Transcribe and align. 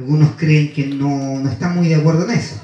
Algunos 0.00 0.30
creen 0.38 0.72
que 0.72 0.86
no, 0.86 1.40
no 1.40 1.50
están 1.50 1.76
muy 1.76 1.88
de 1.88 1.96
acuerdo 1.96 2.24
en 2.24 2.30
eso, 2.30 2.56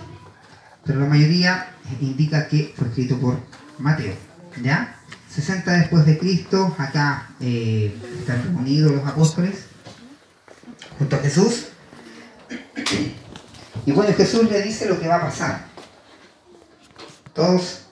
pero 0.86 1.00
la 1.00 1.06
mayoría 1.06 1.68
indica 2.00 2.48
que 2.48 2.72
fue 2.74 2.88
escrito 2.88 3.18
por 3.20 3.38
Mateo. 3.78 4.14
¿Ya? 4.62 4.96
60 5.28 5.70
después 5.70 6.06
de 6.06 6.16
Cristo, 6.16 6.74
acá 6.78 7.28
eh, 7.40 7.94
están 8.18 8.42
reunidos 8.42 8.92
los 8.92 9.06
apóstoles 9.06 9.66
junto 10.98 11.16
a 11.16 11.18
Jesús. 11.18 11.66
Y 13.84 13.92
bueno, 13.92 14.14
Jesús 14.16 14.50
le 14.50 14.62
dice 14.62 14.88
lo 14.88 14.98
que 14.98 15.06
va 15.06 15.16
a 15.16 15.26
pasar. 15.26 15.66
Todos 17.34 17.82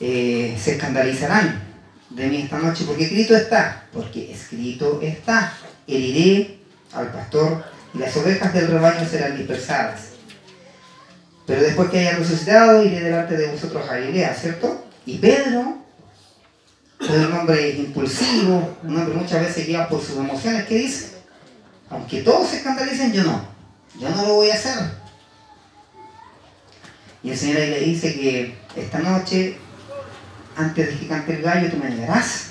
eh, 0.00 0.58
se 0.58 0.76
escandalizarán 0.76 1.62
de 2.08 2.26
mí 2.28 2.40
esta 2.40 2.58
noche 2.58 2.84
porque 2.86 3.04
escrito 3.04 3.36
está, 3.36 3.86
porque 3.92 4.32
escrito 4.32 5.02
está, 5.02 5.52
heriré 5.86 6.60
al 6.94 7.12
pastor 7.12 7.73
y 7.94 7.98
las 7.98 8.16
ovejas 8.16 8.52
del 8.52 8.68
rebaño 8.68 9.08
serán 9.08 9.36
dispersadas. 9.36 10.08
Pero 11.46 11.62
después 11.62 11.90
que 11.90 12.00
haya 12.00 12.16
resucitado, 12.16 12.82
iré 12.82 13.00
delante 13.00 13.36
de 13.36 13.48
vosotros 13.48 13.88
a 13.88 13.94
Galilea, 13.94 14.34
¿cierto? 14.34 14.84
Y 15.06 15.18
Pedro, 15.18 15.78
fue 16.98 17.26
un 17.26 17.32
hombre 17.32 17.70
impulsivo, 17.70 18.76
un 18.82 18.96
hombre 18.96 19.14
muchas 19.14 19.42
veces 19.42 19.66
guiado 19.66 19.88
por 19.90 20.02
sus 20.02 20.16
emociones, 20.16 20.64
¿qué 20.64 20.76
dice? 20.76 21.18
Aunque 21.90 22.22
todos 22.22 22.48
se 22.48 22.56
escandalicen, 22.58 23.12
yo 23.12 23.24
no. 23.24 23.46
Yo 23.98 24.08
no 24.08 24.26
lo 24.26 24.34
voy 24.34 24.50
a 24.50 24.54
hacer. 24.54 24.78
Y 27.22 27.30
el 27.30 27.38
Señor 27.38 27.58
ahí 27.58 27.70
le 27.70 27.80
dice 27.80 28.14
que 28.14 28.58
esta 28.74 28.98
noche, 28.98 29.56
antes 30.56 30.88
de 30.88 30.98
que 30.98 31.06
cante 31.06 31.36
el 31.36 31.42
gallo, 31.42 31.70
tú 31.70 31.76
me 31.76 31.90
negarás. 31.90 32.48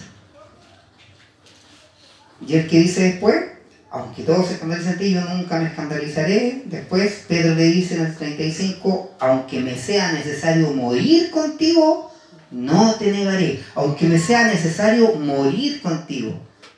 Y 2.45 2.55
el 2.55 2.67
que 2.67 2.79
dice 2.79 3.03
después, 3.03 3.52
aunque 3.93 4.23
todos 4.23 4.47
se 4.47 4.55
escandalicen 4.55 4.97
yo 4.97 5.21
nunca 5.21 5.59
me 5.59 5.67
escandalizaré. 5.67 6.63
Después 6.65 7.25
Pedro 7.27 7.53
le 7.53 7.65
dice 7.65 7.93
en 7.93 8.07
el 8.07 8.15
35, 8.15 9.17
aunque 9.19 9.59
me 9.59 9.77
sea 9.77 10.11
necesario 10.13 10.71
morir 10.73 11.29
contigo, 11.29 12.11
no 12.49 12.95
te 12.95 13.11
negaré. 13.11 13.63
Aunque 13.75 14.07
me 14.07 14.17
sea 14.17 14.47
necesario 14.47 15.13
morir 15.13 15.79
contigo, 15.79 16.33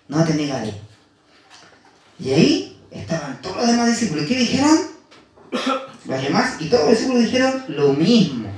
no 0.10 0.26
te 0.26 0.34
negaré. 0.34 0.74
Y 2.20 2.32
ahí 2.32 2.82
estaban 2.92 3.42
todos 3.42 3.58
los 3.58 3.68
demás 3.68 3.88
discípulos. 3.88 4.26
¿Qué 4.26 4.36
dijeron? 4.36 4.78
Los 6.06 6.22
demás 6.22 6.56
y 6.60 6.66
todos 6.68 6.84
los 6.84 6.92
discípulos 6.92 7.24
dijeron 7.24 7.64
lo 7.70 7.94
mismo. 7.94 8.50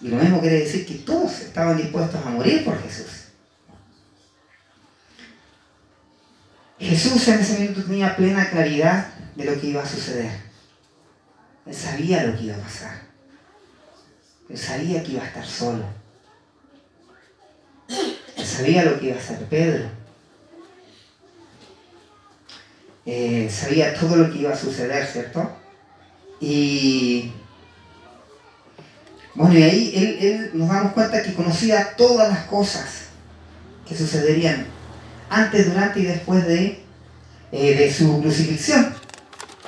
Y 0.00 0.08
lo 0.08 0.16
mismo 0.16 0.40
quiere 0.40 0.58
decir 0.58 0.84
que 0.84 0.94
todos 0.94 1.38
estaban 1.38 1.76
dispuestos 1.76 2.20
a 2.26 2.30
morir 2.30 2.64
por 2.64 2.82
Jesús. 2.82 3.21
Jesús 6.82 7.28
en 7.28 7.38
ese 7.38 7.60
minuto 7.60 7.84
tenía 7.84 8.16
plena 8.16 8.50
claridad 8.50 9.06
de 9.36 9.44
lo 9.44 9.60
que 9.60 9.68
iba 9.68 9.82
a 9.82 9.86
suceder. 9.86 10.32
Él 11.64 11.74
sabía 11.74 12.24
lo 12.24 12.36
que 12.36 12.44
iba 12.44 12.56
a 12.56 12.60
pasar. 12.60 13.02
Él 14.48 14.58
sabía 14.58 15.02
que 15.02 15.12
iba 15.12 15.22
a 15.22 15.26
estar 15.26 15.46
solo. 15.46 15.84
Él 17.88 18.44
sabía 18.44 18.84
lo 18.84 18.98
que 18.98 19.06
iba 19.06 19.16
a 19.16 19.20
hacer 19.20 19.38
Pedro. 19.46 19.88
Eh, 23.06 23.48
sabía 23.48 23.94
todo 23.94 24.16
lo 24.16 24.32
que 24.32 24.38
iba 24.38 24.52
a 24.52 24.56
suceder, 24.56 25.06
¿cierto? 25.06 25.56
Y 26.40 27.32
bueno, 29.34 29.56
y 29.56 29.62
ahí 29.62 29.92
él, 29.94 30.18
él, 30.20 30.50
nos 30.54 30.68
damos 30.68 30.92
cuenta 30.94 31.22
que 31.22 31.34
conocía 31.34 31.94
todas 31.96 32.28
las 32.28 32.46
cosas 32.46 33.04
que 33.88 33.96
sucederían 33.96 34.66
antes, 35.32 35.66
durante 35.66 36.00
y 36.00 36.04
después 36.04 36.46
de, 36.46 36.80
eh, 37.52 37.76
de 37.76 37.92
su 37.92 38.20
crucifixión. 38.20 38.94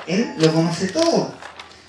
Él 0.07 0.33
lo 0.37 0.53
conoce 0.53 0.87
todo. 0.87 1.33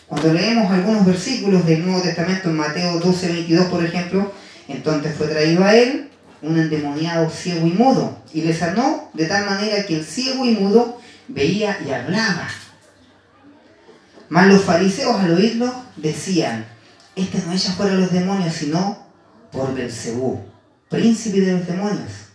Cuando 0.06 0.32
leemos 0.32 0.70
algunos 0.70 1.04
versículos 1.04 1.66
del 1.66 1.84
Nuevo 1.84 2.00
Testamento 2.00 2.48
en 2.48 2.56
Mateo 2.56 2.98
12, 2.98 3.28
22, 3.28 3.66
por 3.66 3.84
ejemplo, 3.84 4.32
entonces 4.68 5.14
fue 5.16 5.26
traído 5.26 5.64
a 5.64 5.74
él 5.74 6.10
un 6.42 6.58
endemoniado 6.58 7.28
ciego 7.28 7.66
y 7.66 7.70
mudo, 7.70 8.18
y 8.32 8.42
le 8.42 8.54
sanó 8.54 9.10
de 9.14 9.26
tal 9.26 9.46
manera 9.46 9.84
que 9.84 9.96
el 9.96 10.04
ciego 10.04 10.44
y 10.44 10.52
mudo 10.52 11.00
veía 11.28 11.78
y 11.84 11.90
hablaba. 11.90 12.48
Mas 14.28 14.48
los 14.48 14.62
fariseos 14.62 15.16
al 15.16 15.34
oírlo 15.34 15.72
decían, 15.96 16.66
este 17.14 17.38
no 17.46 17.52
echa 17.52 17.72
fuera 17.72 17.94
los 17.94 18.12
demonios, 18.12 18.54
sino 18.54 19.06
por 19.50 19.74
Belcebú, 19.74 20.40
príncipe 20.88 21.40
de 21.40 21.52
los 21.52 21.66
demonios. 21.66 22.25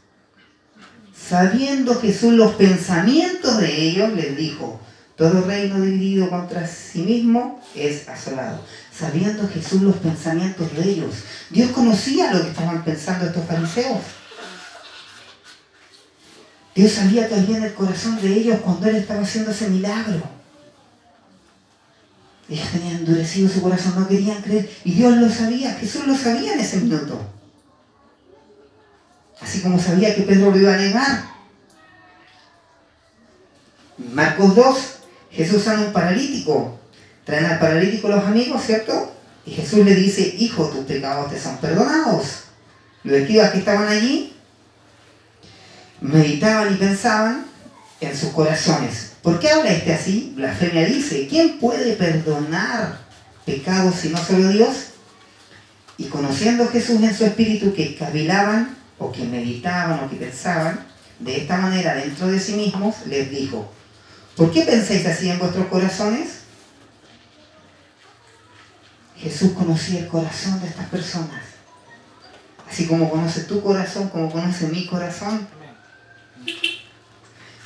Sabiendo 1.29 1.99
Jesús 1.99 2.33
los 2.33 2.55
pensamientos 2.55 3.57
de 3.57 3.81
ellos, 3.81 4.13
les 4.13 4.35
dijo, 4.35 4.79
todo 5.15 5.41
reino 5.41 5.79
dividido 5.79 6.29
contra 6.29 6.67
sí 6.67 7.03
mismo 7.03 7.61
es 7.75 8.09
asolado. 8.09 8.59
Sabiendo 8.91 9.47
Jesús 9.47 9.81
los 9.81 9.97
pensamientos 9.97 10.75
de 10.75 10.83
ellos. 10.83 11.13
Dios 11.49 11.71
conocía 11.71 12.33
lo 12.33 12.41
que 12.41 12.49
estaban 12.49 12.83
pensando 12.83 13.25
estos 13.25 13.45
fariseos. 13.45 13.99
Dios 16.73 16.91
sabía 16.91 17.27
que 17.27 17.35
en 17.35 17.63
el 17.63 17.73
corazón 17.73 18.19
de 18.21 18.33
ellos 18.33 18.59
cuando 18.63 18.87
Él 18.87 18.95
estaba 18.95 19.21
haciendo 19.21 19.51
ese 19.51 19.69
milagro. 19.69 20.21
Ellos 22.49 22.67
tenían 22.71 22.97
endurecido 22.97 23.47
su 23.47 23.61
corazón, 23.61 23.93
no 23.97 24.07
querían 24.07 24.41
creer. 24.41 24.69
Y 24.83 24.93
Dios 24.93 25.15
lo 25.17 25.29
sabía, 25.29 25.73
Jesús 25.75 26.07
lo 26.07 26.17
sabía 26.17 26.53
en 26.53 26.59
ese 26.59 26.77
minuto. 26.77 27.21
Así 29.41 29.61
como 29.61 29.79
sabía 29.79 30.15
que 30.15 30.21
Pedro 30.21 30.51
lo 30.51 30.59
iba 30.59 30.73
a 30.73 30.77
negar. 30.77 31.23
Marcos 34.13 34.55
2, 34.55 34.77
Jesús 35.31 35.63
sana 35.63 35.81
un 35.81 35.93
paralítico. 35.93 36.79
Traen 37.25 37.45
al 37.45 37.59
paralítico 37.59 38.07
los 38.07 38.23
amigos, 38.23 38.61
¿cierto? 38.63 39.13
Y 39.45 39.51
Jesús 39.51 39.85
le 39.85 39.95
dice, 39.95 40.35
hijo, 40.37 40.67
tus 40.69 40.85
pecados 40.85 41.31
te 41.31 41.39
son 41.39 41.57
perdonados. 41.57 42.43
Los 43.03 43.17
escribas 43.17 43.51
que 43.51 43.59
estaban 43.59 43.87
allí 43.87 44.33
meditaban 46.01 46.73
y 46.73 46.77
pensaban 46.77 47.45
en 47.99 48.17
sus 48.17 48.29
corazones. 48.31 49.13
¿Por 49.21 49.39
qué 49.39 49.49
habla 49.49 49.71
este 49.71 49.93
así? 49.93 50.33
Blasfemia 50.35 50.85
dice, 50.85 51.27
¿quién 51.27 51.59
puede 51.59 51.93
perdonar 51.93 52.99
pecados 53.45 53.95
si 53.95 54.09
no 54.09 54.17
solo 54.17 54.49
Dios? 54.49 54.75
Y 55.97 56.05
conociendo 56.05 56.67
Jesús 56.67 57.01
en 57.03 57.15
su 57.15 57.25
espíritu 57.25 57.73
que 57.73 57.95
cavilaban 57.95 58.80
o 59.01 59.11
que 59.11 59.23
meditaban 59.25 60.03
o 60.03 60.09
que 60.09 60.15
pensaban 60.15 60.85
de 61.19 61.41
esta 61.41 61.57
manera 61.57 61.95
dentro 61.95 62.27
de 62.27 62.39
sí 62.39 62.53
mismos, 62.53 63.07
les 63.07 63.29
dijo, 63.31 63.71
¿por 64.37 64.51
qué 64.51 64.61
pensáis 64.61 65.05
así 65.05 65.29
en 65.29 65.39
vuestros 65.39 65.65
corazones? 65.67 66.41
Jesús 69.17 69.53
conocía 69.53 69.99
el 69.99 70.07
corazón 70.07 70.61
de 70.61 70.67
estas 70.67 70.87
personas. 70.87 71.43
Así 72.69 72.87
como 72.87 73.09
conoce 73.09 73.41
tu 73.41 73.61
corazón, 73.61 74.09
como 74.09 74.31
conoce 74.31 74.67
mi 74.67 74.85
corazón. 74.85 75.47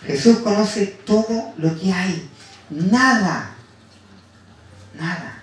Jesús 0.06 0.38
conoce 0.40 0.88
todo 1.06 1.54
lo 1.58 1.80
que 1.80 1.92
hay. 1.92 2.30
Nada, 2.70 3.56
nada 4.98 5.36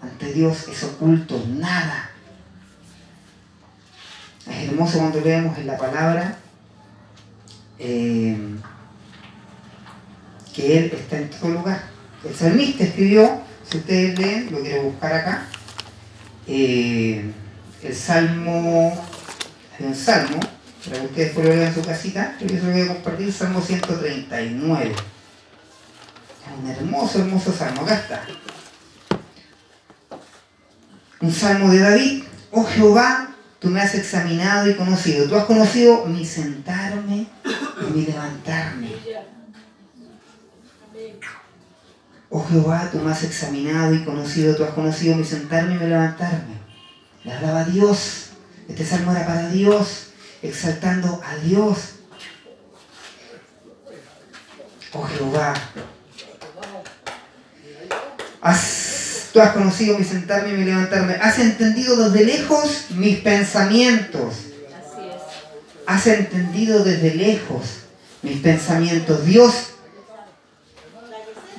ante 0.00 0.32
Dios 0.32 0.68
es 0.68 0.82
oculto, 0.84 1.44
nada. 1.48 2.10
Es 4.48 4.68
hermoso 4.68 4.98
cuando 4.98 5.20
leemos 5.20 5.58
en 5.58 5.66
la 5.66 5.76
palabra 5.76 6.38
eh, 7.78 8.36
que 10.54 10.78
Él 10.78 10.92
está 10.94 11.18
en 11.18 11.30
todo 11.30 11.50
lugar. 11.50 11.82
El 12.24 12.34
salmista 12.34 12.84
escribió, 12.84 13.40
si 13.68 13.78
ustedes 13.78 14.18
leen, 14.18 14.52
lo 14.52 14.60
quiero 14.60 14.84
buscar 14.84 15.12
acá, 15.12 15.48
eh, 16.46 17.30
el 17.82 17.94
salmo, 17.94 19.04
hay 19.78 19.86
un 19.86 19.94
salmo, 19.94 20.40
para 20.84 21.00
que 21.00 21.06
ustedes 21.06 21.32
puedan 21.32 21.50
leer 21.50 21.68
en 21.68 21.74
su 21.74 21.82
casita, 21.82 22.36
yo 22.40 22.46
les 22.46 22.64
voy 22.64 22.80
a 22.80 22.86
compartir 22.88 23.32
salmo 23.32 23.60
139. 23.60 24.92
Es 24.92 24.96
un 26.62 26.70
hermoso, 26.70 27.18
hermoso 27.18 27.52
salmo, 27.52 27.82
acá 27.82 27.94
está. 27.96 28.22
Un 31.20 31.32
salmo 31.32 31.70
de 31.70 31.78
David, 31.80 32.22
oh 32.52 32.64
Jehová, 32.64 33.35
tú 33.66 33.72
me 33.72 33.80
has 33.80 33.96
examinado 33.96 34.70
y 34.70 34.74
conocido. 34.74 35.28
Tú 35.28 35.34
has 35.34 35.44
conocido 35.44 36.06
mi 36.06 36.24
sentarme 36.24 37.26
y 37.80 37.92
mi 37.92 38.06
levantarme. 38.06 38.92
Oh 42.30 42.46
Jehová, 42.48 42.88
tú 42.92 42.98
me 42.98 43.10
has 43.10 43.24
examinado 43.24 43.92
y 43.92 44.04
conocido. 44.04 44.54
Tú 44.54 44.62
has 44.62 44.70
conocido 44.70 45.16
mi 45.16 45.24
sentarme 45.24 45.74
y 45.74 45.78
mi 45.78 45.86
levantarme. 45.88 46.54
Le 47.24 47.32
hablaba 47.32 47.64
Dios. 47.64 48.28
Este 48.68 48.84
salmo 48.84 49.10
era 49.10 49.26
para 49.26 49.48
Dios, 49.48 50.10
exaltando 50.42 51.20
a 51.26 51.34
Dios. 51.38 51.96
Oh 54.92 55.02
Jehová, 55.02 55.54
has, 58.40 58.85
tú 59.36 59.42
has 59.42 59.52
conocido 59.52 59.98
mi 59.98 60.04
sentarme 60.06 60.48
y 60.48 60.56
mi 60.56 60.64
levantarme. 60.64 61.18
Has 61.20 61.38
entendido 61.38 62.08
desde 62.08 62.24
lejos 62.24 62.86
mis 62.88 63.18
pensamientos. 63.18 64.32
Has 65.86 66.06
entendido 66.06 66.82
desde 66.82 67.14
lejos 67.14 67.64
mis 68.22 68.40
pensamientos. 68.40 69.26
Dios 69.26 69.52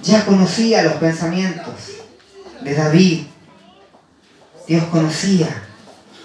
ya 0.01 0.25
conocía 0.25 0.81
los 0.81 0.93
pensamientos 0.93 1.75
de 2.61 2.73
David. 2.73 3.27
Dios 4.67 4.83
conocía 4.85 5.47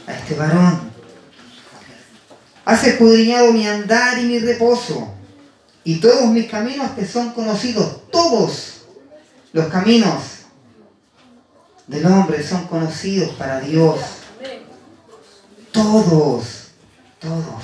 a 0.06 0.14
este 0.14 0.34
varón. 0.34 0.90
Has 2.64 2.82
escudriñado 2.86 3.52
mi 3.52 3.66
andar 3.66 4.18
y 4.18 4.22
mi 4.22 4.38
reposo, 4.38 5.12
y 5.84 5.96
todos 5.96 6.30
mis 6.30 6.48
caminos 6.48 6.96
te 6.96 7.06
son 7.06 7.34
conocidos. 7.34 8.08
Todos 8.10 8.84
los 9.52 9.66
caminos 9.66 10.41
del 11.92 12.06
hombre 12.06 12.42
son 12.42 12.66
conocidos 12.66 13.34
para 13.34 13.60
Dios. 13.60 14.00
Todos, 15.70 16.70
todos. 17.20 17.62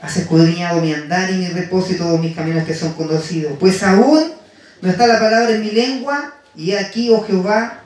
Has 0.00 0.16
escudriñado 0.16 0.80
mi 0.80 0.92
andar 0.92 1.30
y 1.30 1.34
mi 1.34 1.48
reposo 1.48 1.92
y 1.92 1.96
todos 1.96 2.18
mis 2.20 2.34
caminos 2.34 2.66
te 2.66 2.74
son 2.74 2.92
conocidos. 2.92 3.54
Pues 3.58 3.82
aún 3.82 4.32
no 4.80 4.90
está 4.90 5.06
la 5.06 5.18
palabra 5.18 5.50
en 5.50 5.60
mi 5.60 5.70
lengua 5.70 6.34
y 6.54 6.72
aquí, 6.72 7.10
oh 7.10 7.24
Jehová, 7.24 7.80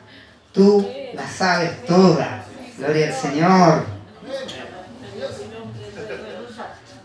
tú 0.53 0.87
la 1.15 1.29
sabes 1.29 1.85
toda. 1.87 2.45
Gloria 2.79 3.09
al 3.09 3.15
Señor. 3.15 3.87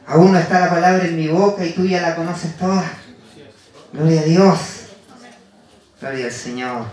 Aún 0.08 0.34
no 0.34 0.40
está 0.40 0.60
la 0.60 0.70
palabra 0.70 1.06
en 1.06 1.16
mi 1.16 1.30
boca 1.30 1.66
y 1.66 1.72
tú 1.72 1.86
ya 1.86 2.02
la 2.02 2.16
conoces 2.16 2.58
toda. 2.58 2.84
Gloria 3.94 4.22
a 4.22 4.24
Dios. 4.24 4.81
Gloria 6.01 6.25
al 6.25 6.31
Señor. 6.31 6.86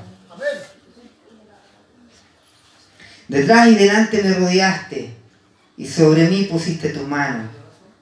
Detrás 3.27 3.69
y 3.69 3.75
delante 3.75 4.23
me 4.23 4.35
rodeaste 4.35 5.15
y 5.79 5.87
sobre 5.87 6.29
mí 6.29 6.45
pusiste 6.45 6.91
tu 6.91 7.05
mano. 7.05 7.45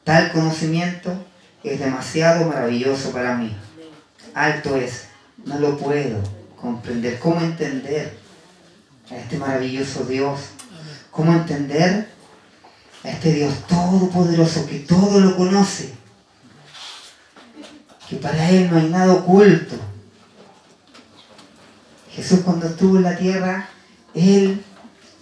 Tal 0.02 0.32
conocimiento 0.32 1.16
es 1.62 1.78
demasiado 1.78 2.46
maravilloso 2.46 3.12
para 3.12 3.36
mí. 3.36 3.56
Alto 4.34 4.74
es, 4.74 5.06
no 5.44 5.60
lo 5.60 5.78
puedo 5.78 6.20
comprender. 6.60 7.20
¿Cómo 7.20 7.40
entender 7.40 8.18
a 9.08 9.16
este 9.16 9.38
maravilloso 9.38 10.04
Dios? 10.06 10.40
¿Cómo 11.12 11.32
entender 11.32 12.08
a 13.04 13.10
este 13.10 13.32
Dios 13.32 13.54
todopoderoso 13.68 14.66
que 14.66 14.80
todo 14.80 15.20
lo 15.20 15.36
conoce? 15.36 15.94
Que 18.10 18.16
para 18.16 18.50
Él 18.50 18.68
no 18.68 18.78
hay 18.78 18.88
nada 18.88 19.12
oculto. 19.12 19.76
Jesús 22.16 22.40
cuando 22.44 22.66
estuvo 22.66 22.96
en 22.96 23.02
la 23.02 23.16
tierra, 23.16 23.68
Él 24.14 24.62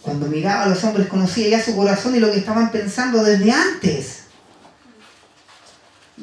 cuando 0.00 0.26
miraba 0.26 0.64
a 0.64 0.69
los 0.69 0.85
hombres 0.85 1.08
conocía 1.08 1.49
ya 1.49 1.64
su 1.64 1.75
corazón 1.75 2.14
y 2.14 2.20
lo 2.20 2.31
que 2.31 2.38
estaban 2.38 2.70
pensando 2.70 3.25
desde 3.25 3.50
antes. 3.50 4.25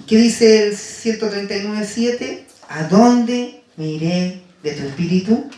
¿Qué 0.07 0.17
dice 0.17 0.67
el 0.67 0.77
139.7? 0.77 2.45
¿A 2.69 2.83
dónde 2.83 3.63
me 3.75 3.87
iré 3.87 4.43
de 4.63 4.71
tu 4.71 4.83
espíritu? 4.87 5.49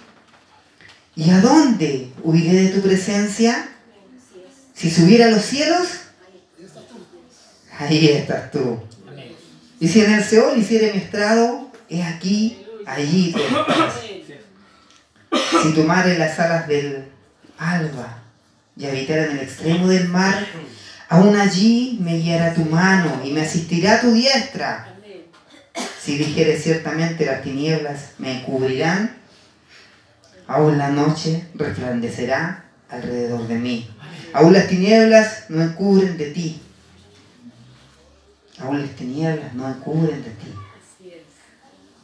¿Y 1.16 1.30
a 1.30 1.42
dónde 1.42 2.12
huiré 2.24 2.64
de 2.64 2.70
tu 2.70 2.82
presencia? 2.82 3.70
Si 4.74 4.90
subiera 4.90 5.28
a 5.28 5.32
los 5.32 5.44
cielos, 5.44 5.88
ahí 7.78 8.08
estás 8.08 8.50
tú. 8.52 8.80
Y 9.80 9.88
si 9.88 10.02
en 10.02 10.14
el 10.14 10.24
Seol 10.24 10.58
hiciera 10.58 10.92
mi 10.94 11.00
estrado, 11.00 11.70
es 11.90 12.04
aquí, 12.06 12.66
allí. 12.86 13.36
Si 15.62 15.74
tomare 15.74 16.18
las 16.18 16.40
alas 16.40 16.68
del 16.68 17.06
alba 17.58 18.20
y 18.76 18.86
habitar 18.86 19.20
en 19.20 19.32
el 19.32 19.40
extremo 19.40 19.88
del 19.88 20.08
mar, 20.10 20.46
Aún 21.14 21.36
allí 21.36 22.00
me 22.02 22.18
guiará 22.18 22.56
tu 22.56 22.66
mano 22.66 23.22
y 23.24 23.32
me 23.32 23.42
asistirá 23.42 24.02
tu 24.02 24.12
diestra. 24.14 24.88
Si 26.02 26.18
dijere 26.18 26.58
ciertamente 26.58 27.24
las 27.28 27.44
tinieblas 27.44 28.14
me 28.18 28.40
encubrirán, 28.40 29.16
aún 30.48 30.80
la 30.80 30.90
noche 30.90 31.46
resplandecerá 31.54 32.66
alrededor 32.90 33.48
de 33.48 33.56
mí. 33.60 33.90
Aún 34.34 34.54
las 34.54 34.68
tinieblas 34.68 35.46
no 35.50 35.62
encubren 35.62 36.18
de 36.18 36.32
ti. 36.32 36.60
Aún 38.58 38.82
las 38.82 38.96
tinieblas 38.96 39.54
no 39.54 39.68
encubren 39.70 40.24
de 40.24 40.32
ti. 40.32 40.52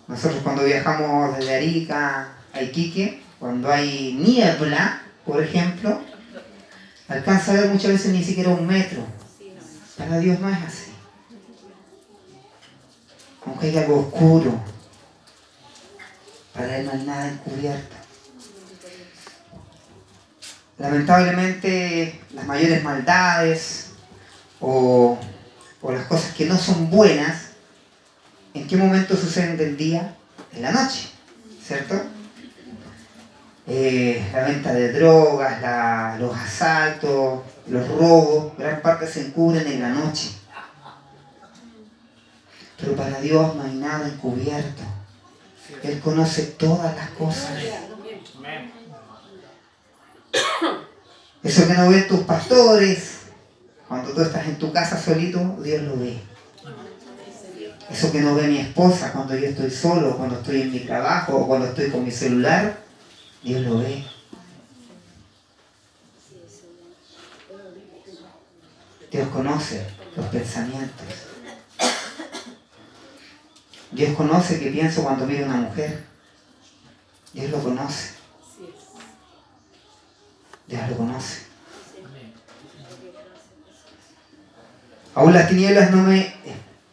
Nosotros 0.07 0.41
cuando 0.43 0.65
viajamos 0.65 1.35
desde 1.35 1.55
Arica 1.55 2.27
a 2.53 2.61
Iquique, 2.61 3.21
cuando 3.39 3.71
hay 3.71 4.13
niebla, 4.13 5.01
por 5.25 5.41
ejemplo, 5.41 6.01
alcanza 7.07 7.51
a 7.51 7.55
ver 7.55 7.69
muchas 7.69 7.91
veces 7.91 8.11
ni 8.11 8.23
siquiera 8.23 8.49
un 8.49 8.67
metro. 8.67 9.05
Para 9.97 10.19
Dios 10.19 10.39
no 10.39 10.49
es 10.49 10.57
así. 10.57 10.91
Aunque 13.45 13.67
hay 13.67 13.77
algo 13.77 13.99
oscuro, 13.99 14.59
para 16.53 16.77
Él 16.77 16.85
no 16.85 16.91
hay 16.91 17.03
nada 17.03 17.27
encubierto. 17.29 17.95
Lamentablemente 20.77 22.19
las 22.33 22.45
mayores 22.45 22.83
maldades 22.83 23.91
o, 24.59 25.17
o 25.81 25.91
las 25.91 26.05
cosas 26.05 26.33
que 26.33 26.45
no 26.45 26.57
son 26.57 26.89
buenas, 26.89 27.49
¿en 28.53 28.67
qué 28.67 28.77
momento 28.77 29.15
suceden 29.15 29.57
del 29.57 29.75
día? 29.75 30.15
En 30.53 30.61
la 30.61 30.71
noche, 30.71 31.09
¿cierto? 31.65 32.01
Eh, 33.71 34.27
la 34.33 34.45
venta 34.45 34.73
de 34.73 34.91
drogas, 34.93 36.19
los 36.19 36.35
asaltos, 36.35 37.41
los 37.67 37.87
robos, 37.87 38.57
gran 38.57 38.81
parte 38.81 39.05
se 39.05 39.27
encubren 39.27 39.67
en 39.67 39.81
la 39.83 39.89
noche. 39.89 40.31
Pero 42.79 42.95
para 42.95 43.21
Dios 43.21 43.55
no 43.55 43.61
hay 43.61 43.75
nada 43.75 44.07
encubierto. 44.07 44.81
Él 45.83 45.99
conoce 45.99 46.43
todas 46.57 46.95
las 46.95 47.11
cosas. 47.11 47.51
Eso 51.43 51.67
que 51.67 51.73
no 51.75 51.89
ven 51.89 52.07
tus 52.07 52.21
pastores, 52.21 53.19
cuando 53.87 54.11
tú 54.13 54.21
estás 54.21 54.47
en 54.47 54.57
tu 54.57 54.73
casa 54.73 54.99
solito, 54.99 55.57
Dios 55.63 55.83
lo 55.83 55.95
ve. 55.97 56.19
Eso 57.91 58.11
que 58.11 58.21
no 58.21 58.33
ve 58.33 58.47
mi 58.47 58.57
esposa 58.57 59.11
cuando 59.11 59.35
yo 59.35 59.47
estoy 59.47 59.69
solo, 59.69 60.17
cuando 60.17 60.37
estoy 60.37 60.61
en 60.61 60.71
mi 60.71 60.79
trabajo 60.79 61.37
o 61.37 61.47
cuando 61.47 61.67
estoy 61.67 61.91
con 61.91 62.03
mi 62.03 62.11
celular, 62.11 62.88
Dios 63.41 63.61
lo 63.61 63.79
ve. 63.79 64.03
Dios 69.11 69.27
conoce 69.29 69.87
los 70.15 70.25
pensamientos. 70.27 71.07
Dios 73.91 74.15
conoce 74.15 74.59
que 74.59 74.69
pienso 74.69 75.03
cuando 75.03 75.25
miro 75.25 75.45
una 75.45 75.55
mujer. 75.55 76.03
Dios 77.33 77.49
lo 77.49 77.63
conoce. 77.63 78.11
Dios 80.67 80.89
lo 80.89 80.97
conoce. 80.97 81.49
Aún 85.15 85.33
las 85.33 85.49
tinieblas 85.49 85.91
no 85.91 86.03
me 86.03 86.33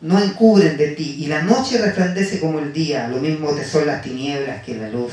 no 0.00 0.22
encubren 0.22 0.76
de 0.76 0.88
ti 0.88 1.16
y 1.20 1.26
la 1.26 1.42
noche 1.42 1.78
resplandece 1.78 2.40
como 2.40 2.60
el 2.60 2.72
día. 2.72 3.08
Lo 3.08 3.18
mismo 3.18 3.52
te 3.52 3.64
son 3.64 3.86
las 3.86 4.02
tinieblas 4.02 4.62
que 4.64 4.76
la 4.76 4.88
luz 4.88 5.12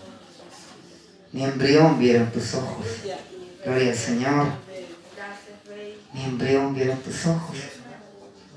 Mi 1.31 1.43
embrión 1.43 1.97
vieron 1.97 2.29
tus 2.31 2.53
ojos. 2.55 2.85
Gloria 3.63 3.91
al 3.91 3.97
Señor. 3.97 4.47
Mi 6.13 6.23
embrión 6.23 6.73
vieron 6.73 6.97
tus 6.99 7.25
ojos. 7.25 7.57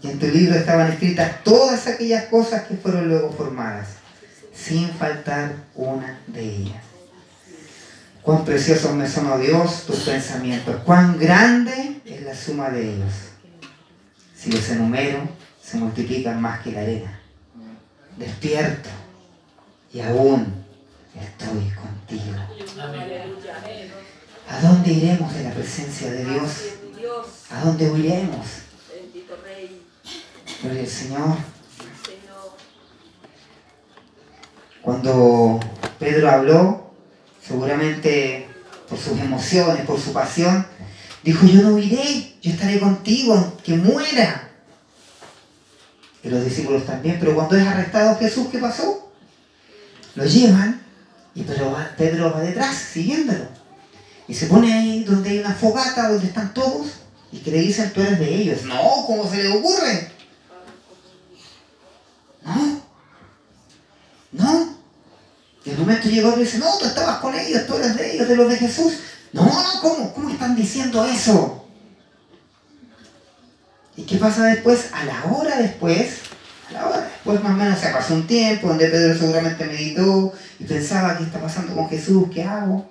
Y 0.02 0.10
en 0.10 0.18
tu 0.18 0.26
libro 0.26 0.54
estaban 0.54 0.92
escritas 0.92 1.42
todas 1.44 1.86
aquellas 1.86 2.24
cosas 2.26 2.64
que 2.64 2.76
fueron 2.76 3.08
luego 3.08 3.32
formadas, 3.32 3.88
sin 4.52 4.90
faltar 4.90 5.54
una 5.74 6.20
de 6.26 6.42
ellas. 6.42 6.82
Cuán 8.20 8.44
preciosos 8.44 8.94
me 8.94 9.08
son, 9.08 9.30
oh 9.30 9.38
Dios, 9.38 9.84
tus 9.86 10.00
pensamientos. 10.00 10.76
Cuán 10.84 11.18
grande 11.18 12.00
es 12.04 12.22
la 12.22 12.34
suma 12.34 12.70
de 12.70 12.94
ellos. 12.94 13.12
Si 14.36 14.50
los 14.50 14.68
enumero, 14.70 15.28
se 15.62 15.76
multiplican 15.76 16.40
más 16.40 16.60
que 16.60 16.72
la 16.72 16.80
arena. 16.80 17.20
Despierto 18.18 18.90
y 19.92 20.00
aún 20.00 20.63
estoy 21.20 21.70
contigo. 21.70 22.36
¿A 24.48 24.60
dónde 24.60 24.92
iremos 24.92 25.34
de 25.34 25.44
la 25.44 25.50
presencia 25.52 26.10
de 26.10 26.24
Dios? 26.24 26.50
¿A 27.50 27.60
dónde 27.64 27.90
huiremos? 27.90 28.46
Gloria 30.62 30.80
al 30.80 30.86
Señor. 30.88 31.36
Cuando 34.82 35.60
Pedro 35.98 36.30
habló, 36.30 36.90
seguramente 37.42 38.48
por 38.88 38.98
sus 38.98 39.18
emociones, 39.18 39.86
por 39.86 39.98
su 39.98 40.12
pasión, 40.12 40.66
dijo, 41.22 41.46
yo 41.46 41.62
no 41.62 41.78
iré, 41.78 42.34
yo 42.42 42.50
estaré 42.50 42.78
contigo, 42.78 43.56
que 43.64 43.76
muera. 43.76 44.50
Y 46.22 46.28
los 46.28 46.44
discípulos 46.44 46.84
también, 46.84 47.18
pero 47.18 47.34
cuando 47.34 47.56
es 47.56 47.66
arrestado 47.66 48.18
Jesús, 48.18 48.48
¿qué 48.50 48.58
pasó? 48.58 49.10
Lo 50.14 50.24
llevan 50.24 50.83
y 51.34 51.42
Pedro 51.42 52.32
va 52.32 52.40
detrás, 52.40 52.76
siguiéndolo. 52.76 53.48
Y 54.28 54.34
se 54.34 54.46
pone 54.46 54.72
ahí 54.72 55.04
donde 55.04 55.30
hay 55.30 55.38
una 55.40 55.54
fogata, 55.54 56.08
donde 56.08 56.26
están 56.26 56.54
todos, 56.54 56.86
y 57.32 57.38
que 57.38 57.50
le 57.50 57.58
dicen, 57.58 57.92
tú 57.92 58.00
eres 58.00 58.18
de 58.18 58.34
ellos. 58.34 58.62
No, 58.62 59.04
¿cómo 59.06 59.28
se 59.28 59.42
le 59.42 59.48
ocurre? 59.48 60.12
No. 62.44 62.82
No. 64.32 64.76
Y 65.64 65.70
el 65.70 65.78
momento 65.78 66.08
llegó 66.08 66.36
y 66.36 66.40
dice, 66.40 66.58
no, 66.58 66.78
tú 66.78 66.86
estabas 66.86 67.18
con 67.18 67.34
ellos, 67.34 67.66
tú 67.66 67.74
eres 67.74 67.96
de 67.96 68.14
ellos, 68.14 68.28
de 68.28 68.36
los 68.36 68.48
de 68.48 68.56
Jesús. 68.56 68.92
No, 69.32 69.44
no, 69.44 69.80
¿cómo? 69.80 70.14
¿Cómo 70.14 70.30
están 70.30 70.54
diciendo 70.54 71.04
eso? 71.04 71.66
¿Y 73.96 74.02
qué 74.02 74.16
pasa 74.16 74.44
después? 74.44 74.90
A 74.92 75.04
la 75.04 75.24
hora 75.24 75.56
después, 75.58 76.18
a 76.68 76.72
la 76.72 76.86
hora 76.86 77.10
después 77.24 77.42
más 77.42 77.54
o 77.54 77.56
menos 77.56 77.78
se 77.78 77.88
pasó 77.88 78.14
un 78.14 78.26
tiempo 78.26 78.68
donde 78.68 78.88
Pedro 78.88 79.18
seguramente 79.18 79.64
meditó 79.64 80.34
y 80.58 80.64
pensaba, 80.64 81.16
¿qué 81.16 81.24
está 81.24 81.40
pasando 81.40 81.74
con 81.74 81.88
Jesús? 81.88 82.28
¿Qué 82.32 82.44
hago? 82.44 82.86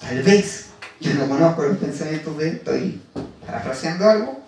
Tal 0.00 0.20
vez, 0.24 0.66
yo 0.98 1.14
no 1.14 1.28
conozco 1.28 1.62
los 1.62 1.78
pensamientos 1.78 2.36
de 2.38 2.48
él, 2.48 2.54
estoy 2.56 3.00
parafraseando 3.46 4.10
algo. 4.10 4.42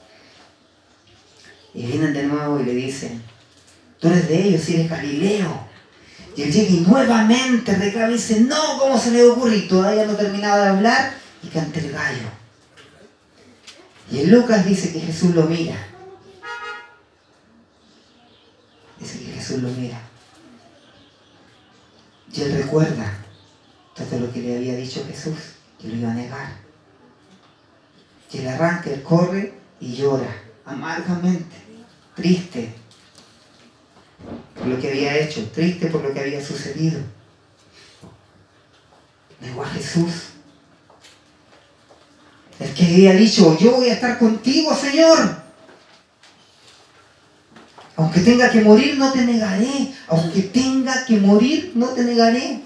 Y 1.75 1.87
vienen 1.87 2.13
de 2.13 2.25
nuevo 2.25 2.59
y 2.59 2.65
le 2.65 2.75
dicen, 2.75 3.23
tú 4.01 4.09
eres 4.09 4.29
de 4.29 4.49
ellos, 4.49 4.69
eres 4.69 4.91
Galileo. 4.91 5.69
Y 6.35 6.43
él 6.43 6.53
llega 6.53 6.71
y 6.71 6.81
nuevamente 6.81 7.77
reclama 7.77 8.11
y 8.11 8.15
dice, 8.15 8.41
no, 8.41 8.79
¿cómo 8.81 8.99
se 8.99 9.13
le 9.13 9.23
ocurre? 9.23 9.59
Y 9.59 9.69
todavía 9.69 10.07
no 10.07 10.17
terminaba 10.17 10.63
de 10.63 10.69
hablar 10.71 11.15
y 11.45 11.47
canta 11.47 11.79
el 11.79 11.93
gallo. 11.93 12.29
Y 14.11 14.23
en 14.23 14.33
Lucas 14.33 14.67
dice 14.67 14.93
que 14.93 14.99
Jesús 14.99 15.37
lo 15.37 15.45
mira. 15.45 15.77
Dice 19.01 19.19
que 19.19 19.40
Lo 19.59 19.69
mira. 19.69 20.01
Y 22.33 22.43
él 22.43 22.53
recuerda 22.53 23.13
todo 23.95 24.21
lo 24.21 24.33
que 24.33 24.41
le 24.41 24.57
había 24.57 24.77
dicho 24.77 25.05
Jesús, 25.07 25.39
que 25.81 25.89
lo 25.89 25.97
iba 25.97 26.11
a 26.11 26.15
negar. 26.15 26.53
Y 28.33 28.39
él 28.39 28.49
arranca, 28.49 28.91
él 28.91 29.03
corre 29.03 29.55
y 29.81 29.97
llora 29.97 30.33
amargamente, 30.65 31.57
triste, 32.15 32.73
por 34.57 34.69
lo 34.69 34.79
que 34.79 34.91
había 34.91 35.19
hecho, 35.19 35.51
triste 35.51 35.89
por 35.89 36.03
lo 36.03 36.13
que 36.13 36.21
había 36.21 36.45
sucedido. 36.45 37.01
Negó 39.41 39.65
a 39.65 39.69
Jesús. 39.69 40.13
El 42.61 42.75
que 42.75 42.85
había 42.85 43.15
dicho, 43.15 43.59
yo 43.59 43.73
voy 43.73 43.89
a 43.89 43.95
estar 43.95 44.19
contigo, 44.19 44.75
Señor. 44.75 45.40
Aunque 48.01 48.21
tenga 48.21 48.51
que 48.51 48.63
morir, 48.63 48.97
no 48.97 49.13
te 49.13 49.27
negaré. 49.27 49.95
Aunque 50.09 50.41
tenga 50.45 51.05
que 51.05 51.19
morir, 51.19 51.73
no 51.75 51.89
te 51.89 52.03
negaré. 52.03 52.63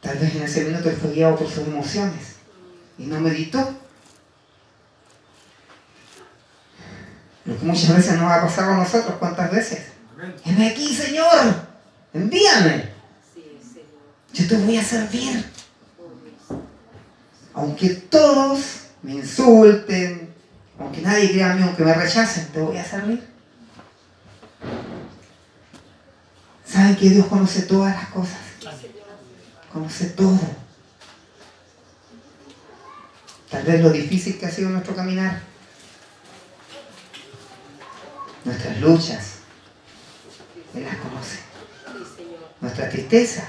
Tal 0.00 0.18
vez 0.18 0.34
en 0.34 0.42
ese 0.42 0.64
minuto 0.64 0.88
él 0.88 0.96
fue 0.96 1.12
guiado 1.12 1.36
por 1.36 1.50
sus 1.50 1.66
emociones 1.66 2.36
y 2.96 3.04
no 3.04 3.20
meditó. 3.20 3.76
Lo 7.44 7.58
que 7.58 7.66
muchas 7.66 7.94
veces 7.94 8.14
nos 8.18 8.32
ha 8.32 8.40
pasado 8.40 8.72
a 8.72 8.76
nosotros, 8.78 9.16
¿cuántas 9.18 9.50
veces? 9.50 9.82
Heme 10.46 10.68
aquí, 10.68 10.94
Señor, 10.94 11.66
envíame. 12.14 12.88
Yo 14.32 14.48
te 14.48 14.56
voy 14.56 14.78
a 14.78 14.82
servir. 14.82 15.44
Aunque 17.52 17.90
todos 17.90 18.81
me 19.02 19.12
insulten, 19.12 20.32
aunque 20.78 21.02
nadie 21.02 21.32
crea 21.32 21.52
a 21.52 21.54
mí, 21.54 21.62
aunque 21.62 21.84
me 21.84 21.94
rechacen, 21.94 22.46
te 22.52 22.60
voy 22.60 22.76
a 22.76 22.84
servir. 22.84 23.26
¿Saben 26.64 26.96
que 26.96 27.10
Dios 27.10 27.26
conoce 27.26 27.62
todas 27.62 27.94
las 27.94 28.08
cosas? 28.08 28.38
Conoce 29.72 30.06
todo. 30.10 30.40
Tal 33.50 33.62
vez 33.64 33.80
lo 33.82 33.90
difícil 33.90 34.38
que 34.38 34.46
ha 34.46 34.50
sido 34.50 34.70
nuestro 34.70 34.96
caminar 34.96 35.40
nuestras 38.44 38.80
luchas. 38.80 39.34
Él 40.74 40.84
las 40.84 40.96
conoce. 40.96 41.38
Nuestras 42.60 42.90
tristezas. 42.90 43.48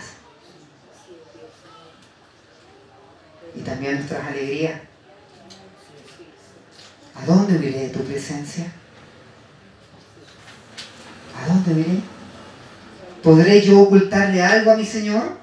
Y 3.55 3.61
también 3.61 3.95
nuestras 3.95 4.27
alegrías. 4.27 4.81
¿A 7.15 7.25
dónde 7.25 7.57
huiré 7.57 7.87
de 7.87 7.89
tu 7.89 7.99
presencia? 7.99 8.71
¿A 11.39 11.47
dónde 11.47 11.79
iré? 11.79 11.99
¿Podré 13.21 13.61
yo 13.61 13.81
ocultarle 13.81 14.41
algo 14.41 14.71
a 14.71 14.75
mi 14.75 14.85
Señor? 14.85 15.37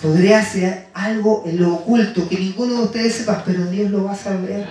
¿Podré 0.00 0.34
hacer 0.34 0.88
algo 0.94 1.44
en 1.46 1.62
lo 1.62 1.74
oculto 1.74 2.28
que 2.28 2.36
ninguno 2.36 2.74
de 2.74 2.82
ustedes 2.84 3.14
sepa, 3.14 3.42
pero 3.44 3.66
Dios 3.66 3.90
lo 3.90 4.04
va 4.04 4.12
a 4.12 4.16
saber? 4.16 4.66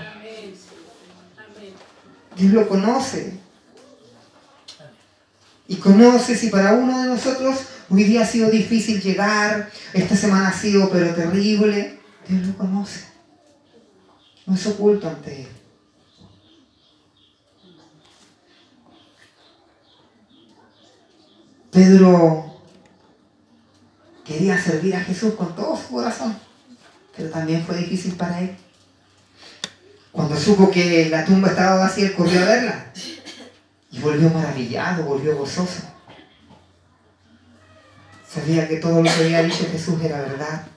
Dios 2.36 2.54
lo 2.54 2.68
conoce. 2.68 3.40
Y 5.68 5.76
conoce 5.76 6.36
si 6.36 6.50
para 6.50 6.74
uno 6.74 7.02
de 7.02 7.08
nosotros 7.08 7.60
hoy 7.90 8.04
día 8.04 8.24
ha 8.24 8.26
sido 8.26 8.50
difícil 8.50 9.02
llegar, 9.02 9.70
esta 9.94 10.16
semana 10.16 10.50
ha 10.50 10.54
sido 10.54 10.90
pero 10.90 11.14
terrible. 11.14 12.00
Dios 12.28 12.48
lo 12.48 12.58
conoce. 12.58 13.11
No 14.52 14.58
es 14.58 14.68
oculto 14.68 15.08
ante 15.08 15.44
Él. 15.44 15.48
Pedro 21.72 22.62
quería 24.26 24.62
servir 24.62 24.94
a 24.94 25.00
Jesús 25.00 25.36
con 25.36 25.56
todo 25.56 25.78
su 25.78 25.88
corazón, 25.94 26.38
pero 27.16 27.30
también 27.30 27.64
fue 27.64 27.78
difícil 27.78 28.16
para 28.16 28.42
él. 28.42 28.58
Cuando 30.12 30.36
supo 30.36 30.70
que 30.70 31.08
la 31.08 31.24
tumba 31.24 31.48
estaba 31.48 31.86
vacía, 31.86 32.08
él 32.08 32.14
corrió 32.14 32.42
a 32.42 32.46
verla. 32.46 32.92
Y 33.90 34.00
volvió 34.00 34.30
maravillado, 34.32 35.06
volvió 35.06 35.38
gozoso. 35.38 35.84
Sabía 38.30 38.68
que 38.68 38.82
todo 38.82 39.02
lo 39.02 39.04
que 39.04 39.24
había 39.24 39.44
dicho 39.44 39.66
Jesús 39.72 39.96
era 40.04 40.20
verdad. 40.20 40.68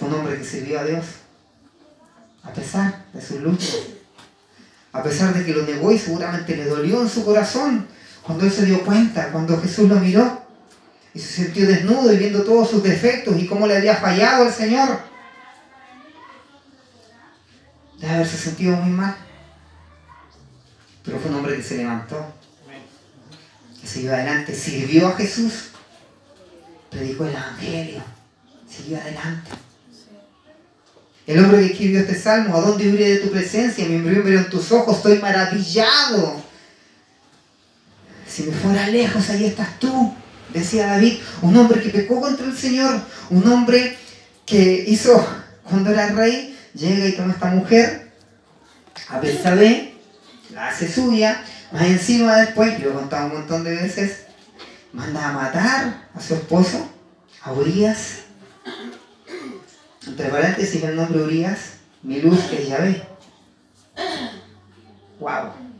Fue 0.00 0.08
un 0.08 0.14
hombre 0.14 0.38
que 0.38 0.44
sirvió 0.44 0.80
a 0.80 0.84
Dios, 0.84 1.04
a 2.42 2.50
pesar 2.54 3.04
de 3.12 3.20
sus 3.20 3.38
luchas, 3.42 3.80
a 4.92 5.02
pesar 5.02 5.34
de 5.34 5.44
que 5.44 5.52
lo 5.52 5.62
negó 5.66 5.92
y 5.92 5.98
seguramente 5.98 6.56
le 6.56 6.64
dolió 6.64 7.02
en 7.02 7.08
su 7.10 7.22
corazón 7.22 7.86
cuando 8.22 8.46
él 8.46 8.50
se 8.50 8.64
dio 8.64 8.82
cuenta, 8.82 9.30
cuando 9.30 9.60
Jesús 9.60 9.90
lo 9.90 9.96
miró 9.96 10.42
y 11.12 11.18
se 11.18 11.44
sintió 11.44 11.66
desnudo 11.66 12.14
y 12.14 12.16
viendo 12.16 12.44
todos 12.44 12.70
sus 12.70 12.82
defectos 12.82 13.36
y 13.36 13.46
cómo 13.46 13.66
le 13.66 13.76
había 13.76 13.94
fallado 13.94 14.46
el 14.46 14.54
Señor. 14.54 15.00
De 17.98 18.08
haberse 18.08 18.38
sentido 18.38 18.76
muy 18.76 18.92
mal. 18.92 19.14
Pero 21.04 21.18
fue 21.18 21.30
un 21.30 21.36
hombre 21.36 21.56
que 21.56 21.62
se 21.62 21.76
levantó, 21.76 22.24
que 23.78 23.86
siguió 23.86 24.14
adelante, 24.14 24.54
sirvió 24.54 25.08
a 25.08 25.16
Jesús, 25.16 25.72
predicó 26.88 27.26
el 27.26 27.32
Evangelio, 27.32 28.02
siguió 28.66 28.98
adelante. 28.98 29.50
El 31.26 31.44
hombre 31.44 31.60
que 31.60 31.72
escribió 31.72 32.00
este 32.00 32.14
salmo, 32.14 32.56
¿a 32.56 32.60
dónde 32.60 32.88
huiré 32.88 33.10
de 33.10 33.18
tu 33.18 33.30
presencia? 33.30 33.86
Mi 33.86 33.96
embrión 33.96 34.26
en 34.26 34.50
tus 34.50 34.72
ojos, 34.72 34.96
estoy 34.96 35.18
maravillado. 35.18 36.42
Si 38.26 38.44
me 38.44 38.52
fuera 38.52 38.88
lejos, 38.88 39.28
ahí 39.30 39.46
estás 39.46 39.78
tú 39.78 40.14
decía 40.52 40.86
David, 40.86 41.18
un 41.42 41.56
hombre 41.56 41.82
que 41.82 41.90
pecó 41.90 42.20
contra 42.20 42.46
el 42.46 42.56
Señor, 42.56 43.00
un 43.30 43.46
hombre 43.50 43.96
que 44.46 44.84
hizo, 44.86 45.24
cuando 45.64 45.90
era 45.90 46.08
rey, 46.08 46.58
llega 46.74 47.06
y 47.06 47.12
toma 47.12 47.30
a 47.30 47.34
esta 47.34 47.46
mujer, 47.46 48.12
a 49.08 49.20
Betsabé, 49.20 49.94
la 50.52 50.68
hace 50.68 50.92
suya, 50.92 51.42
más 51.72 51.84
encima 51.84 52.36
después, 52.36 52.80
lo 52.80 52.90
he 52.90 52.92
contado 52.92 53.26
un 53.26 53.34
montón 53.34 53.64
de 53.64 53.76
veces, 53.76 54.24
manda 54.92 55.28
a 55.28 55.32
matar 55.32 56.08
a 56.14 56.20
su 56.20 56.34
esposo, 56.34 56.88
a 57.42 57.52
Urias, 57.52 58.20
entre 60.06 60.28
paréntesis 60.28 60.82
el 60.82 60.96
nombre 60.96 61.22
Urias, 61.22 61.74
mi 62.02 62.20
luz 62.20 62.40
que 62.44 62.62
es 62.62 62.68
Yahvé. 62.68 63.02
Wow 65.18 65.70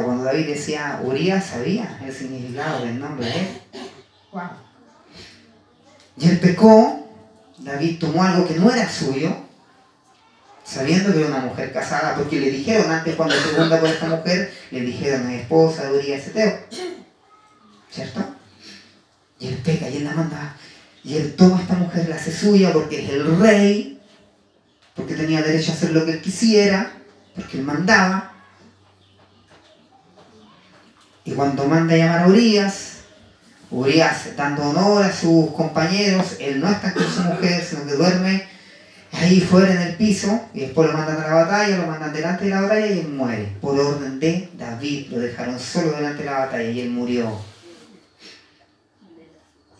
cuando 0.00 0.24
David 0.24 0.46
decía 0.46 1.00
Urias, 1.02 1.46
sabía 1.46 1.98
el 2.04 2.12
significado 2.12 2.84
del 2.84 2.98
nombre 2.98 3.26
de 3.26 3.40
él. 3.40 3.48
Y 6.16 6.28
él 6.28 6.40
pecó, 6.40 7.08
David 7.58 7.98
tomó 7.98 8.22
algo 8.22 8.46
que 8.46 8.54
no 8.54 8.70
era 8.70 8.88
suyo, 8.88 9.36
sabiendo 10.64 11.12
que 11.12 11.20
era 11.20 11.28
una 11.28 11.40
mujer 11.40 11.72
casada, 11.72 12.14
porque 12.14 12.40
le 12.40 12.50
dijeron 12.50 12.90
antes 12.90 13.16
cuando 13.16 13.34
se 13.34 13.48
pregunta 13.48 13.80
por 13.80 13.88
esta 13.88 14.06
mujer, 14.06 14.52
le 14.70 14.80
dijeron 14.80 15.26
a 15.26 15.34
esposa 15.34 15.84
de 15.84 15.98
Urias 15.98 16.26
Eteo. 16.28 16.58
¿Cierto? 17.90 18.24
Y 19.38 19.48
él 19.48 19.56
peca 19.64 19.88
y 19.88 19.98
él 19.98 20.04
la 20.04 20.14
manda. 20.14 20.56
Y 21.04 21.16
él 21.16 21.34
toma 21.34 21.58
a 21.58 21.62
esta 21.62 21.74
mujer, 21.74 22.08
la 22.08 22.16
hace 22.16 22.32
suya 22.32 22.72
porque 22.72 23.04
es 23.04 23.10
el 23.10 23.38
rey, 23.38 24.00
porque 24.94 25.14
tenía 25.14 25.42
derecho 25.42 25.72
a 25.72 25.74
hacer 25.74 25.90
lo 25.90 26.04
que 26.04 26.12
él 26.12 26.20
quisiera, 26.20 26.92
porque 27.34 27.58
él 27.58 27.64
mandaba. 27.64 28.32
Y 31.24 31.32
cuando 31.32 31.64
manda 31.66 31.94
a 31.94 31.98
llamar 31.98 32.18
a 32.20 32.28
Urias, 32.28 32.98
Urias 33.70 34.36
dando 34.36 34.62
honor 34.62 35.02
a 35.02 35.12
sus 35.12 35.50
compañeros, 35.52 36.36
él 36.38 36.60
no 36.60 36.68
está 36.68 36.92
con 36.92 37.04
su 37.04 37.22
mujer, 37.22 37.64
sino 37.64 37.86
que 37.86 37.94
duerme 37.94 38.46
ahí 39.12 39.40
fuera 39.40 39.72
en 39.72 39.82
el 39.82 39.94
piso, 39.96 40.48
y 40.54 40.60
después 40.60 40.90
lo 40.90 40.96
mandan 40.96 41.20
a 41.20 41.28
la 41.28 41.34
batalla, 41.34 41.78
lo 41.78 41.86
mandan 41.86 42.12
delante 42.12 42.44
de 42.44 42.50
la 42.50 42.62
batalla 42.62 42.86
y 42.86 43.00
él 43.00 43.08
muere. 43.08 43.52
Por 43.60 43.78
orden 43.78 44.20
de 44.20 44.50
David, 44.58 45.08
lo 45.10 45.18
dejaron 45.18 45.58
solo 45.58 45.92
delante 45.92 46.22
de 46.22 46.30
la 46.30 46.38
batalla 46.40 46.70
y 46.70 46.80
él 46.80 46.90
murió. 46.90 47.51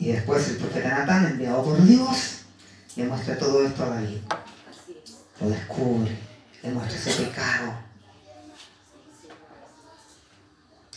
Y 0.03 0.11
después 0.11 0.49
el 0.49 0.57
profeta 0.57 0.89
Natán, 0.89 1.27
enviado 1.27 1.63
por 1.63 1.81
Dios, 1.81 2.41
le 2.97 3.05
muestra 3.05 3.39
todo 3.39 3.65
esto 3.65 3.85
a 3.85 3.91
David. 3.91 4.19
Lo 5.41 5.49
descubre, 5.49 6.19
le 6.61 6.71
muestra 6.73 6.99
ese 6.99 7.23
pecado. 7.23 7.73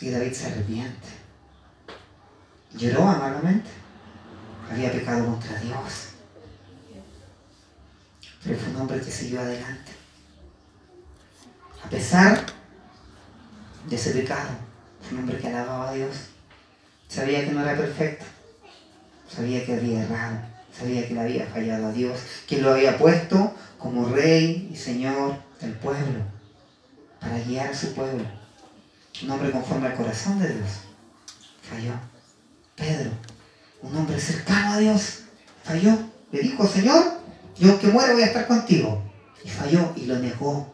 Y 0.01 0.09
David 0.09 0.33
se 0.33 0.47
arrepiente. 0.47 1.07
Lloró 2.74 3.07
amargamente. 3.07 3.69
Había 4.71 4.91
pecado 4.91 5.24
contra 5.24 5.59
Dios. 5.59 6.07
Pero 8.43 8.59
fue 8.59 8.69
un 8.71 8.77
hombre 8.77 9.01
que 9.01 9.12
siguió 9.12 9.39
adelante. 9.41 9.91
A 11.83 11.89
pesar 11.91 12.43
de 13.88 13.95
ese 13.95 14.13
pecado, 14.13 14.50
fue 15.00 15.15
un 15.15 15.25
hombre 15.25 15.38
que 15.38 15.47
alababa 15.47 15.91
a 15.91 15.93
Dios. 15.93 16.15
Sabía 17.07 17.45
que 17.45 17.51
no 17.51 17.62
era 17.62 17.77
perfecto. 17.77 18.25
Sabía 19.35 19.65
que 19.65 19.73
había 19.73 20.03
errado. 20.03 20.37
Sabía 20.77 21.07
que 21.07 21.13
le 21.13 21.21
había 21.21 21.45
fallado 21.47 21.87
a 21.87 21.91
Dios. 21.91 22.19
Que 22.47 22.61
lo 22.61 22.73
había 22.73 22.97
puesto 22.97 23.53
como 23.77 24.07
rey 24.09 24.69
y 24.71 24.75
señor 24.75 25.35
del 25.59 25.73
pueblo. 25.73 26.21
Para 27.19 27.39
guiar 27.39 27.69
a 27.69 27.75
su 27.75 27.93
pueblo. 27.93 28.23
Un 29.23 29.31
hombre 29.31 29.51
conforme 29.51 29.87
al 29.87 29.95
corazón 29.95 30.39
de 30.39 30.53
Dios. 30.53 30.69
Falló. 31.69 31.93
Pedro, 32.75 33.11
un 33.81 33.95
hombre 33.95 34.19
cercano 34.19 34.73
a 34.73 34.77
Dios, 34.77 35.21
falló. 35.63 35.97
Le 36.31 36.41
dijo, 36.41 36.67
Señor, 36.67 37.19
yo 37.57 37.71
aunque 37.71 37.87
muera 37.87 38.13
voy 38.13 38.23
a 38.23 38.27
estar 38.27 38.47
contigo. 38.47 39.01
Y 39.43 39.49
falló 39.49 39.93
y 39.95 40.05
lo 40.05 40.19
negó. 40.19 40.73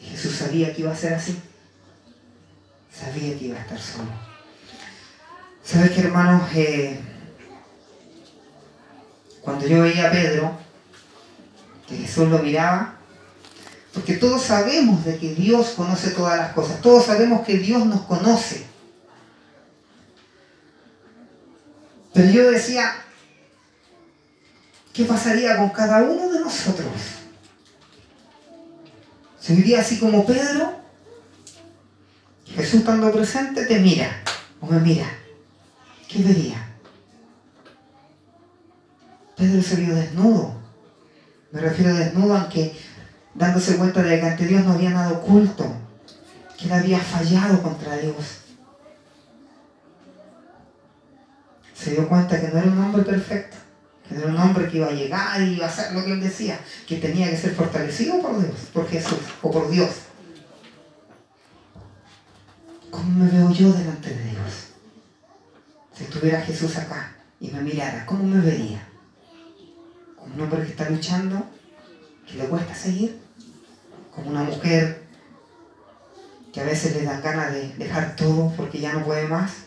Y 0.00 0.06
Jesús 0.06 0.36
sabía 0.36 0.72
que 0.72 0.82
iba 0.82 0.92
a 0.92 0.96
ser 0.96 1.14
así. 1.14 1.38
Sabía 2.90 3.38
que 3.38 3.46
iba 3.46 3.58
a 3.58 3.60
estar 3.60 3.78
solo. 3.78 4.10
¿Sabes 5.62 5.90
qué, 5.90 6.00
hermanos? 6.00 6.48
Eh, 6.54 6.98
cuando 9.46 9.64
yo 9.64 9.82
veía 9.82 10.08
a 10.08 10.10
Pedro, 10.10 10.50
que 11.86 11.98
Jesús 11.98 12.28
lo 12.28 12.40
miraba, 12.40 12.96
porque 13.94 14.14
todos 14.14 14.42
sabemos 14.42 15.04
de 15.04 15.18
que 15.18 15.34
Dios 15.34 15.68
conoce 15.76 16.10
todas 16.10 16.36
las 16.36 16.52
cosas, 16.52 16.80
todos 16.80 17.04
sabemos 17.04 17.46
que 17.46 17.56
Dios 17.56 17.86
nos 17.86 18.00
conoce. 18.06 18.66
Pero 22.12 22.28
yo 22.28 22.50
decía, 22.50 22.92
¿qué 24.92 25.04
pasaría 25.04 25.56
con 25.58 25.70
cada 25.70 26.02
uno 26.02 26.28
de 26.28 26.40
nosotros? 26.40 26.90
Si 29.38 29.52
hoy 29.52 29.74
así 29.74 30.00
como 30.00 30.26
Pedro, 30.26 30.72
Jesús 32.46 32.80
estando 32.80 33.12
presente 33.12 33.64
te 33.64 33.78
mira 33.78 34.10
o 34.60 34.66
me 34.66 34.80
mira, 34.80 35.06
¿qué 36.08 36.20
vería? 36.20 36.75
Pedro 39.36 39.62
se 39.62 39.76
vio 39.76 39.94
desnudo. 39.94 40.54
Me 41.52 41.60
refiero 41.60 41.94
a 41.94 41.98
desnudo 41.98 42.36
aunque 42.36 42.74
dándose 43.34 43.76
cuenta 43.76 44.02
de 44.02 44.18
que 44.18 44.26
ante 44.26 44.46
Dios 44.46 44.64
no 44.64 44.72
había 44.72 44.90
nada 44.90 45.12
oculto, 45.12 45.70
que 46.58 46.64
él 46.64 46.72
había 46.72 46.98
fallado 46.98 47.62
contra 47.62 47.96
Dios. 47.98 48.40
Se 51.74 51.90
dio 51.90 52.08
cuenta 52.08 52.40
que 52.40 52.48
no 52.48 52.58
era 52.58 52.70
un 52.70 52.78
hombre 52.78 53.02
perfecto, 53.02 53.56
que 54.08 54.14
no 54.14 54.22
era 54.22 54.30
un 54.30 54.38
hombre 54.38 54.68
que 54.68 54.78
iba 54.78 54.86
a 54.86 54.92
llegar 54.92 55.40
y 55.42 55.54
iba 55.54 55.66
a 55.66 55.68
hacer 55.68 55.92
lo 55.92 56.04
que 56.04 56.12
él 56.12 56.20
decía, 56.20 56.58
que 56.86 56.96
tenía 56.96 57.30
que 57.30 57.36
ser 57.36 57.54
fortalecido 57.54 58.20
por 58.20 58.40
Dios, 58.40 58.70
por 58.72 58.88
Jesús 58.88 59.18
o 59.42 59.50
por 59.50 59.70
Dios. 59.70 59.90
¿Cómo 62.90 63.24
me 63.24 63.30
veo 63.30 63.50
yo 63.52 63.70
delante 63.70 64.08
de 64.08 64.30
Dios? 64.30 64.68
Si 65.94 66.04
estuviera 66.04 66.40
Jesús 66.40 66.76
acá 66.78 67.14
y 67.38 67.50
me 67.50 67.60
mirara, 67.60 68.06
¿cómo 68.06 68.24
me 68.24 68.40
vería? 68.40 68.82
Un 70.34 70.40
hombre 70.40 70.62
que 70.62 70.70
está 70.70 70.90
luchando, 70.90 71.46
que 72.26 72.34
le 72.34 72.46
cuesta 72.46 72.74
seguir, 72.74 73.20
como 74.14 74.30
una 74.30 74.42
mujer 74.42 75.06
que 76.52 76.60
a 76.60 76.64
veces 76.64 76.96
le 76.96 77.02
dan 77.02 77.22
ganas 77.22 77.52
de 77.52 77.68
dejar 77.76 78.16
todo 78.16 78.50
porque 78.56 78.80
ya 78.80 78.92
no 78.92 79.04
puede 79.04 79.28
más, 79.28 79.66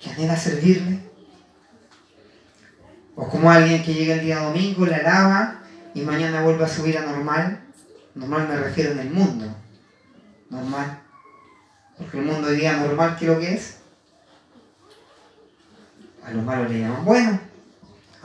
que 0.00 0.10
anhela 0.10 0.36
servirle, 0.36 0.98
o 3.14 3.28
como 3.28 3.50
alguien 3.50 3.82
que 3.82 3.94
llega 3.94 4.14
el 4.14 4.22
día 4.22 4.40
domingo, 4.40 4.84
le 4.84 4.96
alaba 4.96 5.62
y 5.94 6.02
mañana 6.02 6.42
vuelve 6.42 6.64
a 6.64 6.68
subir 6.68 6.98
a 6.98 7.06
normal, 7.06 7.64
normal 8.14 8.48
me 8.48 8.56
refiero 8.56 8.92
en 8.92 8.98
el 8.98 9.10
mundo, 9.10 9.46
normal, 10.50 11.02
porque 11.96 12.18
el 12.18 12.26
mundo 12.26 12.48
hoy 12.48 12.56
día 12.56 12.76
normal, 12.76 13.16
¿qué 13.18 13.24
es 13.26 13.30
lo 13.30 13.40
que 13.40 13.54
es? 13.54 13.78
A 16.24 16.32
lo 16.32 16.42
malo 16.42 16.68
le 16.68 16.80
llaman 16.80 17.04
bueno, 17.04 17.40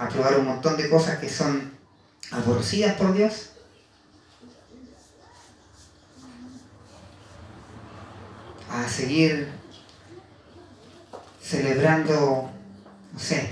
a 0.02 0.10
probar 0.10 0.40
un 0.40 0.48
montón 0.48 0.78
de 0.78 0.90
cosas 0.90 1.20
que 1.20 1.30
son 1.30 1.78
aborrecidas 2.32 2.96
por 2.96 3.14
Dios. 3.14 3.52
A 8.68 8.88
seguir 8.88 9.48
celebrando, 11.40 12.50
no 13.14 13.20
sé, 13.20 13.52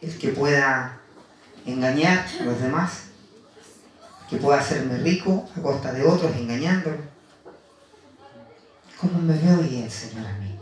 el 0.00 0.16
que 0.16 0.28
pueda 0.28 1.00
engañar 1.66 2.24
a 2.40 2.44
los 2.44 2.60
demás, 2.60 3.06
que 4.28 4.36
pueda 4.36 4.60
hacerme 4.60 4.96
rico 4.98 5.48
a 5.56 5.60
costa 5.60 5.92
de 5.92 6.06
otros 6.06 6.36
engañándolo. 6.36 6.98
¿Cómo 9.00 9.18
me 9.18 9.36
ve 9.36 9.54
hoy 9.56 9.82
el 9.82 9.90
Señor 9.90 10.26
a 10.26 10.34
mí? 10.34 10.56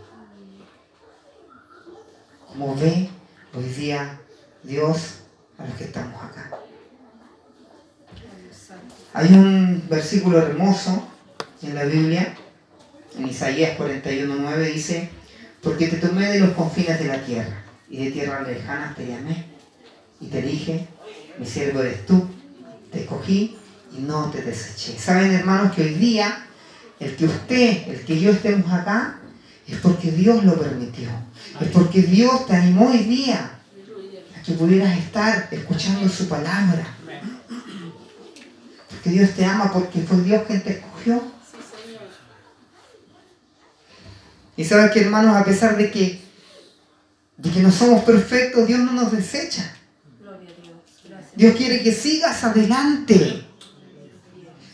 ¿Cómo 2.46 2.74
ve 2.76 3.10
hoy 3.52 3.64
día 3.64 4.18
Dios 4.62 5.20
a 5.58 5.64
los 5.66 5.74
que 5.76 5.84
estamos 5.84 6.22
acá? 6.22 6.50
Hay 9.14 9.32
un 9.32 9.84
versículo 9.88 10.38
hermoso 10.38 11.08
en 11.62 11.74
la 11.74 11.84
Biblia, 11.84 12.34
en 13.16 13.28
Isaías 13.28 13.76
41.9 13.78 14.72
dice, 14.72 15.10
porque 15.62 15.88
te 15.88 15.96
tomé 15.96 16.26
de 16.30 16.40
los 16.40 16.50
confines 16.50 16.98
de 16.98 17.06
la 17.06 17.24
tierra 17.24 17.64
y 17.90 18.04
de 18.04 18.10
tierras 18.10 18.46
lejanas 18.46 18.94
te 18.94 19.06
llamé 19.06 19.46
y 20.20 20.26
te 20.26 20.42
dije, 20.42 20.86
mi 21.38 21.46
siervo 21.46 21.80
eres 21.80 22.06
tú, 22.06 22.28
te 22.92 23.00
escogí 23.00 23.56
y 23.96 24.00
no 24.00 24.30
te 24.30 24.42
deseché. 24.42 24.98
Saben 24.98 25.32
hermanos 25.32 25.74
que 25.74 25.82
hoy 25.82 25.94
día 25.94 26.46
el 27.00 27.16
que 27.16 27.24
usted, 27.24 27.88
el 27.88 28.04
que 28.04 28.20
yo 28.20 28.30
estemos 28.30 28.72
acá, 28.72 29.20
es 29.66 29.76
porque 29.78 30.10
Dios 30.10 30.44
lo 30.44 30.58
permitió. 30.58 31.08
Es 31.60 31.68
porque 31.68 32.02
Dios 32.02 32.46
te 32.46 32.56
animó 32.56 32.90
hoy 32.90 32.98
día 32.98 33.57
que 34.48 34.54
pudieras 34.54 34.96
estar 34.96 35.46
escuchando 35.50 36.08
su 36.08 36.26
palabra. 36.26 36.86
Porque 38.88 39.10
Dios 39.10 39.30
te 39.32 39.44
ama 39.44 39.70
porque 39.70 40.00
fue 40.00 40.22
Dios 40.22 40.42
quien 40.46 40.62
te 40.62 40.70
escogió. 40.70 41.22
Y 44.56 44.64
sabes 44.64 44.90
que 44.90 45.02
hermanos, 45.02 45.36
a 45.36 45.44
pesar 45.44 45.76
de 45.76 45.90
que, 45.90 46.22
de 47.36 47.50
que 47.50 47.60
no 47.60 47.70
somos 47.70 48.04
perfectos, 48.04 48.66
Dios 48.66 48.80
no 48.80 48.92
nos 48.92 49.12
desecha. 49.12 49.70
Dios 51.36 51.54
quiere 51.54 51.82
que 51.82 51.92
sigas 51.92 52.42
adelante. 52.42 53.44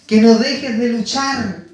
Que 0.07 0.21
no 0.21 0.39
dejes 0.39 0.79
de 0.79 0.89
luchar. 0.91 1.65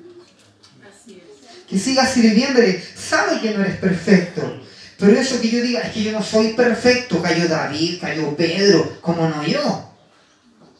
Que 1.68 1.78
sigas 1.78 2.14
sirviéndole. 2.14 2.82
Sabe 2.96 3.42
que 3.42 3.52
no 3.52 3.60
eres 3.60 3.76
perfecto. 3.76 4.69
Pero 5.00 5.18
eso 5.18 5.40
que 5.40 5.50
yo 5.50 5.62
diga, 5.62 5.80
es 5.80 5.92
que 5.92 6.02
yo 6.02 6.12
no 6.12 6.22
soy 6.22 6.52
perfecto. 6.52 7.22
Cayó 7.22 7.48
David, 7.48 8.00
cayó 8.00 8.36
Pedro. 8.36 8.98
como 9.00 9.26
no 9.28 9.42
yo? 9.42 9.90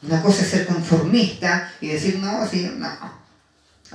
Una 0.02 0.22
cosa 0.22 0.42
es 0.42 0.48
ser 0.48 0.66
conformista 0.66 1.72
y 1.80 1.88
decir, 1.88 2.18
no, 2.18 2.42
así, 2.42 2.70
no. 2.76 2.88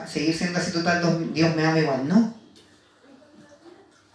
seguir 0.08 0.36
siendo 0.36 0.60
así 0.60 0.72
total, 0.72 1.32
Dios 1.34 1.56
me 1.56 1.66
ama 1.66 1.80
igual. 1.80 2.08
No. 2.08 2.36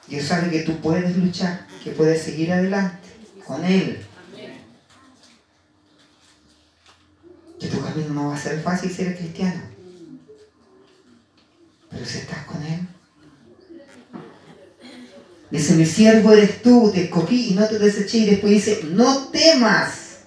Dios 0.08 0.24
sabe 0.24 0.50
que 0.50 0.62
tú 0.62 0.80
puedes 0.80 1.16
luchar, 1.16 1.66
que 1.82 1.92
puedes 1.92 2.22
seguir 2.22 2.52
adelante 2.52 3.08
con 3.46 3.64
Él. 3.64 4.04
camino 7.90 8.14
no 8.14 8.28
va 8.28 8.34
a 8.34 8.38
ser 8.38 8.60
fácil 8.62 8.90
si 8.90 9.02
eres 9.02 9.18
cristiano. 9.18 9.62
Pero 11.90 12.04
si 12.04 12.18
estás 12.18 12.44
con 12.44 12.62
Él. 12.62 12.86
Dice, 15.50 15.74
mi 15.74 15.84
siervo 15.84 16.32
eres 16.32 16.62
tú, 16.62 16.92
te 16.94 17.04
escogí 17.04 17.50
y 17.50 17.54
no 17.54 17.66
te 17.66 17.78
deseché. 17.78 18.18
Y 18.18 18.26
después 18.26 18.52
dice, 18.52 18.80
no 18.84 19.28
temas. 19.28 20.18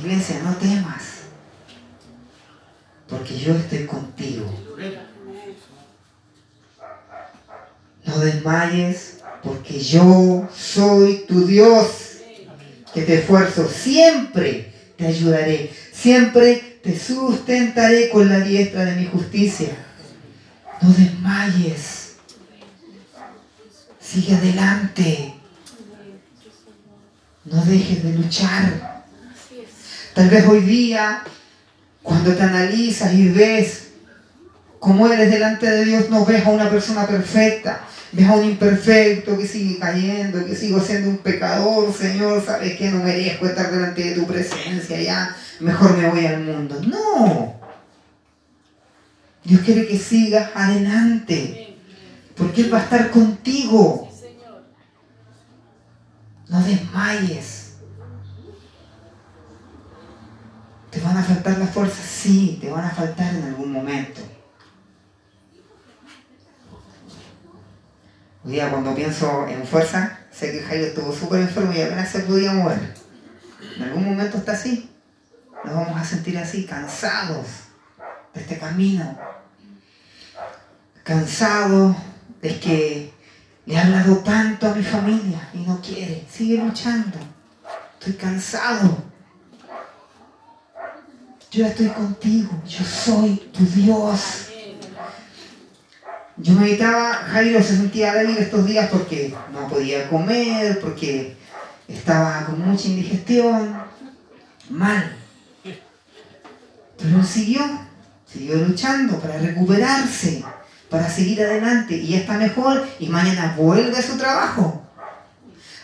Iglesia, 0.00 0.40
no 0.44 0.54
temas. 0.56 1.02
Porque 3.08 3.36
yo 3.36 3.54
estoy 3.54 3.86
contigo. 3.86 4.44
No 8.06 8.18
desmayes, 8.18 9.18
porque 9.42 9.80
yo 9.80 10.48
soy 10.54 11.24
tu 11.26 11.46
Dios, 11.46 11.86
que 12.92 13.02
te 13.02 13.20
esfuerzo. 13.20 13.68
Siempre 13.68 14.72
te 14.96 15.06
ayudaré. 15.06 15.72
Siempre 15.92 16.78
te 16.82 16.98
sustentaré 16.98 18.10
con 18.10 18.28
la 18.28 18.40
diestra 18.40 18.84
de 18.84 18.96
mi 18.96 19.06
justicia. 19.06 19.70
No 20.80 20.90
desmayes. 20.90 22.03
Sigue 24.14 24.36
adelante. 24.36 25.34
No 27.46 27.64
dejes 27.64 28.04
de 28.04 28.12
luchar. 28.12 29.02
Tal 30.14 30.30
vez 30.30 30.46
hoy 30.46 30.60
día, 30.60 31.24
cuando 32.00 32.32
te 32.32 32.42
analizas 32.44 33.12
y 33.12 33.28
ves 33.30 33.88
cómo 34.78 35.08
eres 35.08 35.32
delante 35.32 35.68
de 35.68 35.84
Dios, 35.84 36.10
no 36.10 36.24
ves 36.24 36.46
a 36.46 36.50
una 36.50 36.70
persona 36.70 37.08
perfecta. 37.08 37.80
Ves 38.12 38.28
a 38.28 38.34
un 38.34 38.44
imperfecto 38.44 39.36
que 39.36 39.48
sigue 39.48 39.80
cayendo, 39.80 40.46
que 40.46 40.54
sigo 40.54 40.80
siendo 40.80 41.10
un 41.10 41.18
pecador, 41.18 41.92
Señor, 41.92 42.40
sabes 42.46 42.76
que 42.76 42.90
no 42.90 43.02
merezco 43.02 43.46
estar 43.46 43.68
delante 43.72 44.04
de 44.04 44.12
tu 44.12 44.28
presencia, 44.28 45.02
ya 45.02 45.36
mejor 45.58 45.98
me 45.98 46.08
voy 46.08 46.24
al 46.24 46.40
mundo. 46.40 46.80
No. 46.86 47.52
Dios 49.42 49.60
quiere 49.62 49.88
que 49.88 49.98
sigas 49.98 50.50
adelante, 50.54 51.63
porque 52.36 52.62
Él 52.62 52.72
va 52.72 52.78
a 52.78 52.84
estar 52.84 53.10
contigo. 53.10 54.08
No 56.48 56.62
desmayes. 56.62 57.76
¿Te 60.90 61.00
van 61.00 61.16
a 61.16 61.22
faltar 61.22 61.58
las 61.58 61.70
fuerzas? 61.70 62.04
Sí, 62.04 62.58
te 62.60 62.70
van 62.70 62.84
a 62.84 62.90
faltar 62.90 63.34
en 63.34 63.42
algún 63.44 63.72
momento. 63.72 64.20
Hoy 68.44 68.52
día 68.52 68.70
cuando 68.70 68.94
pienso 68.94 69.48
en 69.48 69.66
fuerza, 69.66 70.18
sé 70.30 70.52
que 70.52 70.62
Jairo 70.62 70.86
estuvo 70.86 71.12
súper 71.12 71.40
enfermo 71.40 71.72
y 71.72 71.80
apenas 71.80 72.10
se 72.10 72.20
podía 72.20 72.52
mover. 72.52 72.94
En 73.76 73.82
algún 73.82 74.04
momento 74.04 74.36
está 74.38 74.52
así. 74.52 74.90
Nos 75.64 75.74
vamos 75.74 76.00
a 76.00 76.04
sentir 76.04 76.36
así, 76.38 76.66
cansados 76.66 77.46
de 78.34 78.40
este 78.42 78.58
camino. 78.58 79.18
Cansados 81.02 81.96
de 82.44 82.60
que 82.60 83.10
le 83.64 83.74
he 83.74 83.78
hablado 83.78 84.18
tanto 84.18 84.68
a 84.68 84.74
mi 84.74 84.82
familia 84.82 85.48
y 85.54 85.58
no 85.60 85.80
quiere. 85.80 86.26
Sigue 86.30 86.58
luchando. 86.58 87.18
Estoy 87.98 88.12
cansado. 88.12 88.98
Yo 91.50 91.66
estoy 91.66 91.88
contigo. 91.88 92.50
Yo 92.68 92.84
soy 92.84 93.36
tu 93.50 93.64
Dios. 93.64 94.50
Yo 96.36 96.52
meditaba, 96.52 97.14
Jairo 97.14 97.62
se 97.62 97.76
sentía 97.76 98.12
débil 98.12 98.36
estos 98.36 98.66
días 98.66 98.90
porque 98.90 99.34
no 99.50 99.66
podía 99.66 100.10
comer, 100.10 100.80
porque 100.80 101.34
estaba 101.88 102.44
con 102.44 102.60
mucha 102.60 102.88
indigestión, 102.88 103.74
mal. 104.68 105.16
Pero 106.98 107.24
siguió, 107.24 107.62
siguió 108.26 108.56
luchando 108.56 109.18
para 109.18 109.38
recuperarse, 109.38 110.44
para 110.94 111.10
seguir 111.10 111.42
adelante 111.42 111.96
y 111.96 112.14
está 112.14 112.34
mejor 112.34 112.86
y 113.00 113.08
mañana 113.08 113.56
vuelve 113.58 113.98
a 113.98 114.02
su 114.02 114.16
trabajo. 114.16 114.80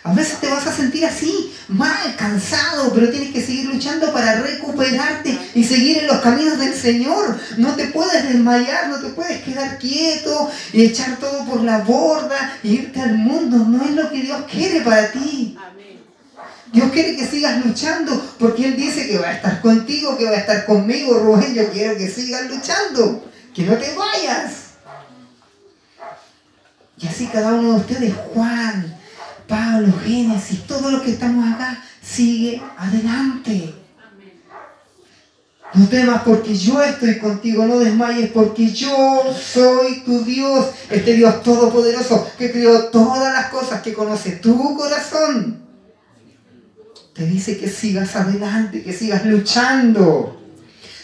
A 0.05 0.15
veces 0.15 0.39
te 0.39 0.49
vas 0.49 0.65
a 0.69 0.73
sentir 0.73 1.05
así, 1.05 1.53
mal, 1.67 2.15
cansado, 2.17 2.93
pero 2.95 3.11
tienes 3.11 3.33
que 3.33 3.45
seguir 3.45 3.67
luchando 3.67 4.13
para 4.13 4.41
recuperarte 4.41 5.37
y 5.57 5.65
seguir 5.65 5.99
en 5.99 6.07
los 6.07 6.21
caminos 6.21 6.61
del 6.61 6.73
Señor. 6.75 7.37
No 7.57 7.75
te 7.75 7.87
puedes 7.87 8.23
desmayar, 8.23 8.89
no 8.89 9.01
te 9.01 9.09
puedes 9.09 9.43
quedar 9.43 9.79
quieto 9.79 10.49
y 10.73 10.85
echar 10.85 11.17
todo 11.17 11.45
por 11.45 11.61
la 11.63 11.79
borda 11.79 12.59
e 12.63 12.69
irte 12.69 13.01
al 13.01 13.19
mundo. 13.19 13.57
No 13.69 13.85
es 13.85 13.91
lo 13.91 14.09
que 14.11 14.23
Dios 14.23 14.43
quiere 14.49 14.83
para 14.83 15.11
ti. 15.11 15.59
Dios 16.73 16.93
quiere 16.93 17.17
que 17.17 17.27
sigas 17.27 17.67
luchando 17.67 18.37
porque 18.39 18.65
Él 18.65 18.77
dice 18.77 19.09
que 19.09 19.19
va 19.19 19.31
a 19.31 19.33
estar 19.33 19.61
contigo, 19.61 20.17
que 20.17 20.27
va 20.27 20.37
a 20.37 20.41
estar 20.41 20.65
conmigo, 20.67 21.19
Rubén. 21.19 21.53
Yo 21.53 21.69
quiero 21.73 21.99
que 21.99 22.09
sigas 22.09 22.49
luchando, 22.49 23.29
que 23.53 23.65
no 23.65 23.75
te 23.75 23.93
vayas. 23.97 24.70
Y 27.03 27.07
así 27.07 27.27
cada 27.27 27.55
uno 27.55 27.73
de 27.73 27.81
ustedes, 27.81 28.15
Juan, 28.35 28.97
Pablo, 29.49 29.93
Génesis, 30.05 30.67
todos 30.67 30.93
los 30.93 31.03
que 31.03 31.13
estamos 31.13 31.53
acá, 31.53 31.83
sigue 32.03 32.63
adelante. 32.77 33.75
No 35.73 35.87
temas 35.89 36.23
porque 36.23 36.55
yo 36.55 36.83
estoy 36.83 37.19
contigo, 37.19 37.65
no 37.65 37.79
desmayes 37.79 38.31
porque 38.33 38.71
yo 38.73 39.23
soy 39.41 40.01
tu 40.01 40.25
Dios, 40.25 40.67
este 40.91 41.15
Dios 41.15 41.43
todopoderoso 41.43 42.29
que 42.37 42.51
creó 42.51 42.87
todas 42.87 43.33
las 43.33 43.47
cosas, 43.51 43.81
que 43.81 43.95
conoce 43.95 44.33
tu 44.33 44.77
corazón. 44.77 45.63
Te 47.15 47.25
dice 47.25 47.57
que 47.57 47.69
sigas 47.69 48.17
adelante, 48.17 48.83
que 48.83 48.93
sigas 48.93 49.25
luchando. 49.25 50.41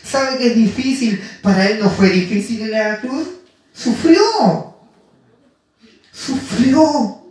¿Sabe 0.02 0.38
que 0.38 0.48
es 0.48 0.56
difícil? 0.56 1.20
Para 1.42 1.68
él 1.68 1.78
no 1.80 1.88
fue 1.88 2.10
difícil 2.10 2.62
en 2.62 2.70
la 2.72 3.00
cruz. 3.00 3.28
Sufrió. 3.72 4.75
Sufrió 6.16 7.22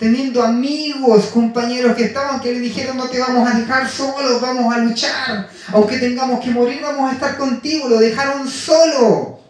teniendo 0.00 0.42
amigos, 0.42 1.26
compañeros 1.26 1.94
que 1.94 2.04
estaban, 2.04 2.40
que 2.40 2.54
le 2.54 2.60
dijeron 2.60 2.96
no 2.96 3.08
te 3.10 3.18
vamos 3.18 3.48
a 3.48 3.58
dejar 3.58 3.86
solos, 3.86 4.40
vamos 4.40 4.74
a 4.74 4.78
luchar, 4.78 5.50
aunque 5.72 5.98
tengamos 5.98 6.42
que 6.42 6.50
morir, 6.50 6.80
vamos 6.82 7.10
a 7.10 7.14
estar 7.14 7.36
contigo, 7.36 7.86
lo 7.86 7.98
dejaron 7.98 8.48
solo. 8.48 9.40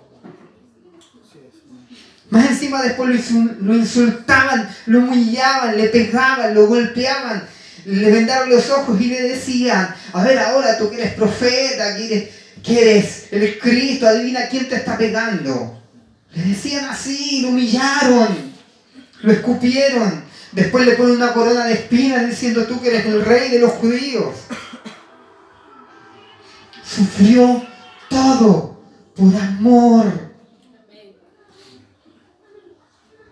Más 2.30 2.46
encima 2.46 2.82
después 2.82 3.32
lo 3.60 3.74
insultaban, 3.76 4.68
lo 4.86 4.98
humillaban, 4.98 5.76
le 5.76 5.88
pegaban, 5.88 6.52
lo 6.52 6.66
golpeaban, 6.66 7.44
le 7.84 8.10
vendaron 8.10 8.50
los 8.50 8.70
ojos 8.70 9.00
y 9.00 9.06
le 9.06 9.22
decían, 9.22 9.94
a 10.12 10.24
ver 10.24 10.38
ahora 10.40 10.76
tú 10.78 10.90
que 10.90 10.96
eres 10.96 11.14
profeta, 11.14 11.96
que 11.96 12.32
eres, 12.80 13.28
el 13.30 13.56
Cristo, 13.60 14.06
adivina 14.08 14.48
quién 14.48 14.68
te 14.68 14.74
está 14.74 14.98
pegando. 14.98 15.79
Le 16.34 16.42
decían 16.42 16.84
así, 16.86 17.42
lo 17.42 17.48
humillaron, 17.48 18.52
lo 19.22 19.32
escupieron, 19.32 20.30
Después 20.52 20.84
le 20.84 20.94
pone 20.94 21.12
una 21.12 21.32
corona 21.32 21.66
de 21.66 21.74
espinas 21.74 22.26
diciendo 22.26 22.64
tú 22.66 22.80
que 22.80 22.88
eres 22.88 23.06
el 23.06 23.24
rey 23.24 23.50
de 23.50 23.60
los 23.60 23.72
judíos. 23.72 24.34
Sufrió 26.84 27.64
todo 28.08 28.82
por 29.14 29.36
amor. 29.36 30.30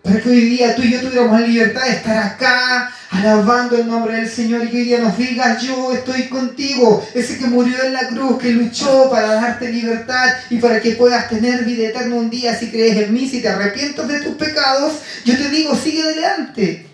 Para 0.01 0.21
que 0.21 0.29
hoy 0.29 0.41
día 0.41 0.75
tú 0.75 0.81
y 0.81 0.93
yo 0.93 1.01
tuviéramos 1.01 1.41
la 1.41 1.47
libertad 1.47 1.83
de 1.83 1.91
estar 1.91 2.17
acá 2.17 2.93
alabando 3.09 3.75
el 3.75 3.87
nombre 3.87 4.15
del 4.15 4.29
Señor 4.29 4.65
y 4.65 4.69
que 4.69 4.77
hoy 4.77 4.83
día 4.83 4.99
nos 4.99 5.17
digas 5.17 5.61
yo 5.61 5.91
estoy 5.93 6.27
contigo. 6.27 7.05
Ese 7.13 7.37
que 7.37 7.47
murió 7.47 7.83
en 7.83 7.93
la 7.93 8.07
cruz, 8.07 8.37
que 8.39 8.51
luchó 8.51 9.09
para 9.09 9.35
darte 9.35 9.71
libertad 9.71 10.29
y 10.49 10.57
para 10.57 10.79
que 10.79 10.91
puedas 10.91 11.29
tener 11.29 11.65
vida 11.65 11.89
eterna 11.89 12.15
un 12.15 12.29
día 12.29 12.57
si 12.57 12.69
crees 12.69 12.97
en 12.97 13.13
mí, 13.13 13.27
si 13.27 13.41
te 13.41 13.49
arrepientes 13.49 14.07
de 14.07 14.21
tus 14.21 14.35
pecados. 14.35 14.93
Yo 15.25 15.37
te 15.37 15.49
digo, 15.49 15.75
sigue 15.75 16.03
adelante. 16.03 16.87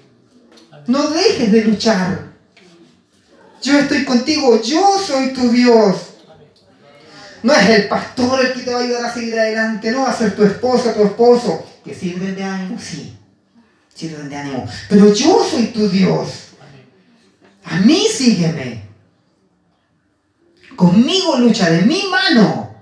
No 0.88 1.10
dejes 1.10 1.52
de 1.52 1.64
luchar. 1.64 2.36
Yo 3.62 3.80
estoy 3.80 4.06
contigo, 4.06 4.62
yo 4.62 4.98
soy 5.06 5.34
tu 5.34 5.50
Dios. 5.50 5.98
No 7.42 7.54
es 7.54 7.70
el 7.70 7.88
pastor 7.88 8.44
el 8.44 8.54
que 8.54 8.62
te 8.62 8.74
va 8.74 8.80
a 8.80 8.84
ayudar 8.84 9.06
a 9.06 9.14
seguir 9.14 9.40
adelante, 9.40 9.92
no 9.92 10.02
va 10.02 10.10
a 10.10 10.18
ser 10.18 10.36
tu 10.36 10.44
esposa, 10.44 10.94
tu 10.94 11.04
esposo, 11.04 11.64
que 11.84 11.94
sirven 11.94 12.36
de 12.36 12.44
ánimo, 12.44 12.80
sí, 12.80 13.15
ánimo. 14.36 14.68
Pero 14.90 15.14
yo 15.14 15.44
soy 15.44 15.68
tu 15.68 15.90
Dios. 15.90 16.50
A 17.64 17.80
mí 17.80 18.06
sígueme. 18.12 18.84
Conmigo 20.76 21.38
lucha 21.38 21.70
de 21.70 21.82
mi 21.84 22.04
mano. 22.10 22.76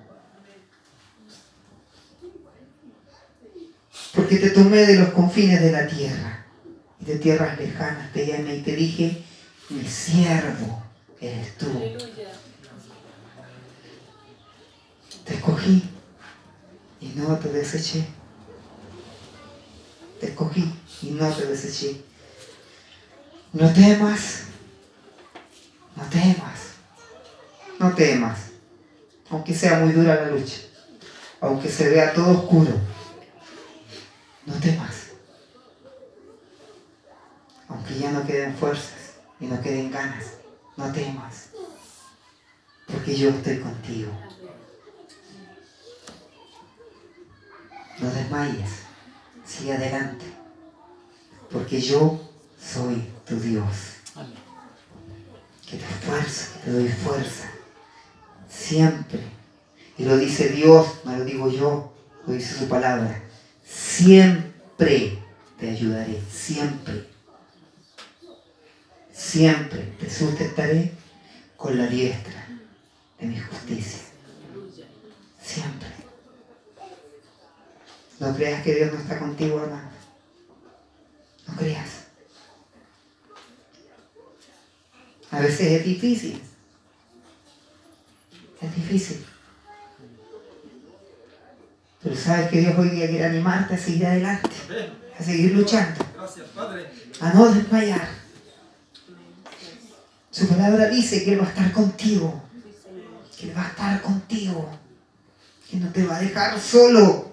Porque 4.14 4.38
te 4.38 4.50
tomé 4.50 4.86
de 4.86 5.00
los 5.00 5.10
confines 5.10 5.62
de 5.62 5.72
la 5.72 5.88
tierra 5.88 6.44
de 7.06 7.20
tierras 7.20 7.58
lejanas 7.60 8.12
te 8.14 8.26
llamé 8.26 8.56
y 8.58 8.62
te 8.62 8.76
dije, 8.76 9.24
mi 9.70 9.86
siervo 9.86 10.84
eres 11.20 11.58
tú. 11.58 11.68
Te 15.26 15.36
escogí 15.36 15.84
y 17.02 17.08
no 17.16 17.38
te 17.38 17.50
deseché. 17.50 18.06
Te 20.20 20.28
escogí 20.28 20.74
y 21.04 21.12
no 21.12 21.30
te 21.30 21.46
deseché. 21.46 22.02
No 23.52 23.72
temas, 23.72 24.44
no 25.96 26.04
temas. 26.06 26.60
no 27.80 27.94
temas, 27.94 28.40
aunque 29.30 29.54
sea 29.54 29.80
muy 29.80 29.92
dura 29.92 30.16
la 30.16 30.28
lucha, 30.28 30.62
aunque 31.42 31.70
se 31.70 31.90
vea 31.90 32.14
todo 32.14 32.32
oscuro, 32.32 32.72
no 34.46 34.54
temas. 34.56 34.96
Aunque 37.68 37.98
ya 38.00 38.12
no 38.12 38.26
queden 38.26 38.56
fuerzas 38.56 39.16
y 39.40 39.48
no 39.48 39.60
queden 39.62 39.92
ganas, 39.92 40.26
no 40.78 40.92
temas, 40.92 41.50
porque 42.88 43.16
yo 43.16 43.30
estoy 43.30 43.60
contigo. 43.60 44.12
No 48.00 48.10
desmayes, 48.12 48.70
sigue 49.46 49.74
adelante, 49.74 50.26
porque 51.54 51.80
yo 51.80 52.20
soy 52.60 53.08
tu 53.26 53.40
Dios. 53.40 53.68
Que 55.70 55.78
te 55.78 55.86
esfuerzo, 55.86 56.54
que 56.54 56.60
te 56.66 56.72
doy 56.72 56.88
fuerza, 56.88 57.50
siempre. 58.50 59.20
Y 59.98 60.06
lo 60.06 60.18
dice 60.18 60.50
Dios, 60.50 60.88
no 61.06 61.16
lo 61.16 61.24
digo 61.24 61.50
yo, 61.50 61.94
lo 62.28 62.34
dice 62.34 62.58
su 62.58 62.68
palabra. 62.68 63.24
Siempre 63.64 65.20
te 65.60 65.70
ayudaré, 65.70 66.20
siempre. 66.32 67.08
Siempre 69.12 69.94
te 70.00 70.10
sustentaré 70.10 70.92
con 71.56 71.78
la 71.78 71.88
diestra 71.88 72.48
de 73.20 73.28
mi 73.28 73.40
justicia. 73.40 74.00
Siempre. 75.42 75.88
No 78.20 78.36
creas 78.36 78.64
que 78.64 78.76
Dios 78.76 78.94
no 78.94 79.00
está 79.00 79.18
contigo, 79.18 79.62
hermano. 79.62 79.93
No 81.54 81.60
creas. 81.60 81.90
A 85.30 85.40
veces 85.40 85.62
es 85.62 85.86
difícil. 85.86 86.42
Es 88.62 88.76
difícil. 88.76 89.26
Pero 92.02 92.16
sabes 92.16 92.50
que 92.50 92.60
Dios 92.60 92.78
hoy 92.78 92.90
día 92.90 93.08
quiere 93.08 93.26
animarte 93.26 93.76
a 93.76 93.78
seguir 93.78 94.06
adelante, 94.06 94.50
a 95.18 95.24
seguir 95.24 95.54
luchando, 95.54 96.04
a 97.22 97.34
no 97.34 97.54
desmayar. 97.54 98.10
Su 100.32 100.48
palabra 100.48 100.90
dice 100.90 101.24
que 101.24 101.34
Él 101.34 101.42
va 101.42 101.46
a 101.46 101.50
estar 101.50 101.72
contigo, 101.72 102.44
que 103.40 103.50
Él 103.50 103.58
va 103.58 103.66
a 103.66 103.70
estar 103.70 104.02
contigo, 104.02 104.70
que 105.70 105.78
no 105.78 105.92
te 105.92 106.06
va 106.06 106.18
a 106.18 106.22
dejar 106.22 106.60
solo. 106.60 107.32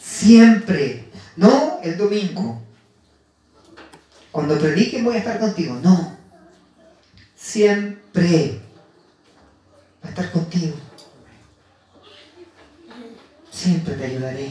Siempre, 0.00 1.05
no 1.36 1.80
el 1.82 1.96
domingo. 1.96 2.62
Cuando 4.32 4.58
prediquen 4.58 5.04
voy 5.04 5.16
a 5.16 5.18
estar 5.18 5.38
contigo, 5.38 5.78
no. 5.82 6.16
Siempre 7.34 8.60
va 10.02 10.08
a 10.08 10.10
estar 10.10 10.32
contigo. 10.32 10.76
Siempre 13.50 13.94
te 13.94 14.04
ayudaré, 14.04 14.48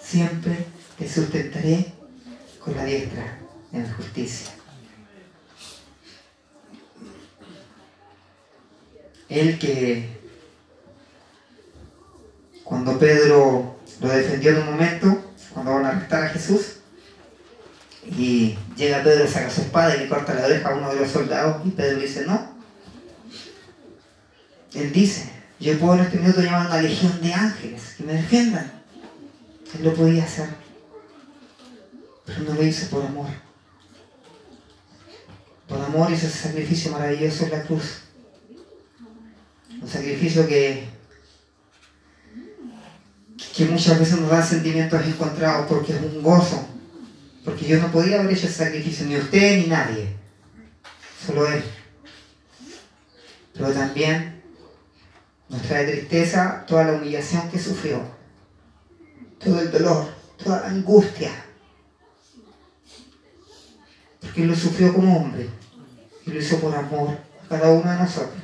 siempre 0.00 0.66
te 0.98 1.08
sustentaré 1.08 1.92
con 2.58 2.74
la 2.76 2.84
diestra 2.84 3.38
de 3.70 3.78
mi 3.78 3.88
justicia. 3.90 4.52
Él 9.28 9.58
que 9.58 10.08
cuando 12.64 12.98
Pedro 12.98 13.76
lo 14.00 14.08
defendió 14.08 14.50
en 14.50 14.58
un 14.58 14.66
momento, 14.66 15.29
cuando 15.52 15.74
van 15.74 15.86
a 15.86 15.88
arrestar 15.90 16.24
a 16.24 16.28
Jesús, 16.28 16.76
y 18.06 18.56
llega 18.76 19.02
Pedro, 19.02 19.28
saca 19.28 19.50
su 19.50 19.62
espada 19.62 19.94
y 19.96 20.00
le 20.00 20.08
corta 20.08 20.34
la 20.34 20.46
oreja 20.46 20.68
a 20.68 20.74
uno 20.74 20.90
de 20.90 21.00
los 21.00 21.10
soldados, 21.10 21.66
y 21.66 21.70
Pedro 21.70 22.00
dice, 22.00 22.24
no. 22.26 22.50
Él 24.74 24.92
dice, 24.92 25.30
yo 25.58 25.78
puedo 25.78 25.94
en 25.94 26.00
este 26.00 26.18
minuto 26.18 26.40
llamar 26.40 26.66
a 26.66 26.70
una 26.70 26.82
legión 26.82 27.20
de 27.20 27.34
ángeles 27.34 27.94
que 27.96 28.04
me 28.04 28.14
defiendan. 28.14 28.72
Él 29.74 29.84
lo 29.84 29.94
podía 29.94 30.24
hacer, 30.24 30.48
pero 32.24 32.40
no 32.40 32.54
lo 32.54 32.62
hizo 32.62 32.88
por 32.88 33.04
amor. 33.04 33.28
Por 35.68 35.80
amor 35.80 36.10
hizo 36.10 36.26
ese 36.26 36.48
sacrificio 36.48 36.90
maravilloso 36.90 37.44
en 37.44 37.50
la 37.50 37.62
cruz. 37.62 38.02
Un 39.80 39.88
sacrificio 39.88 40.46
que, 40.46 40.88
que 43.60 43.66
muchas 43.66 43.98
veces 43.98 44.18
nos 44.18 44.30
da 44.30 44.42
sentimientos 44.42 45.04
encontrados 45.04 45.66
porque 45.68 45.92
es 45.92 46.00
un 46.00 46.22
gozo. 46.22 46.66
Porque 47.44 47.66
yo 47.66 47.78
no 47.78 47.92
podía 47.92 48.18
haber 48.18 48.32
hecho 48.32 48.46
ese 48.46 48.64
sacrificio, 48.64 49.04
ni 49.04 49.16
usted 49.16 49.58
ni 49.58 49.66
nadie. 49.66 50.16
Solo 51.26 51.46
Él. 51.46 51.62
Pero 53.52 53.70
también 53.72 54.42
nos 55.50 55.60
trae 55.60 55.84
tristeza 55.84 56.64
toda 56.66 56.84
la 56.84 56.92
humillación 56.94 57.50
que 57.50 57.58
sufrió. 57.58 58.00
Todo 59.38 59.60
el 59.60 59.70
dolor, 59.70 60.06
toda 60.42 60.60
la 60.60 60.68
angustia. 60.68 61.30
Porque 64.22 64.40
Él 64.40 64.48
lo 64.48 64.56
sufrió 64.56 64.94
como 64.94 65.18
hombre. 65.18 65.50
Y 66.24 66.30
lo 66.30 66.40
hizo 66.40 66.58
por 66.60 66.74
amor 66.74 67.10
a 67.44 67.48
cada 67.48 67.72
uno 67.72 67.90
de 67.90 67.98
nosotros. 67.98 68.40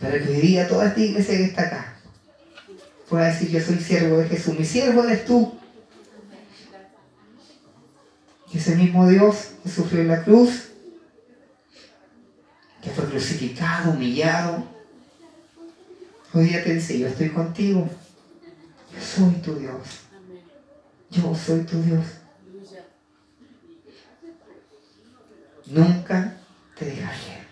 Para 0.00 0.22
que 0.22 0.28
hoy 0.28 0.40
día 0.40 0.68
toda 0.68 0.88
esta 0.88 1.00
iglesia 1.00 1.36
que 1.36 1.44
está 1.44 1.62
acá 1.62 1.96
pueda 3.08 3.26
decir 3.26 3.50
yo 3.50 3.60
soy 3.60 3.78
siervo 3.78 4.18
de 4.18 4.28
Jesús. 4.28 4.58
Mi 4.58 4.64
siervo 4.64 5.04
eres 5.04 5.24
tú. 5.24 5.54
Ese 8.52 8.74
mismo 8.74 9.06
Dios 9.06 9.50
que 9.62 9.68
sufrió 9.68 10.00
en 10.00 10.08
la 10.08 10.24
cruz, 10.24 10.70
que 12.82 12.88
fue 12.90 13.04
crucificado, 13.04 13.90
humillado, 13.90 14.64
hoy 16.32 16.46
día 16.46 16.64
te 16.64 16.72
dice, 16.72 16.98
yo 16.98 17.08
estoy 17.08 17.28
contigo. 17.30 17.86
Yo 18.94 19.00
soy 19.02 19.34
tu 19.42 19.56
Dios. 19.56 19.76
Yo 21.10 21.34
soy 21.34 21.64
tu 21.64 21.82
Dios. 21.82 22.04
Nunca 25.66 26.38
te 26.78 26.86
dejaré. 26.86 27.46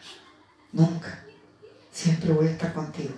Nunca. 0.73 1.24
Siempre 2.25 2.43
voy 2.43 2.51
a 2.51 2.57
estar 2.57 2.73
contigo. 2.73 3.13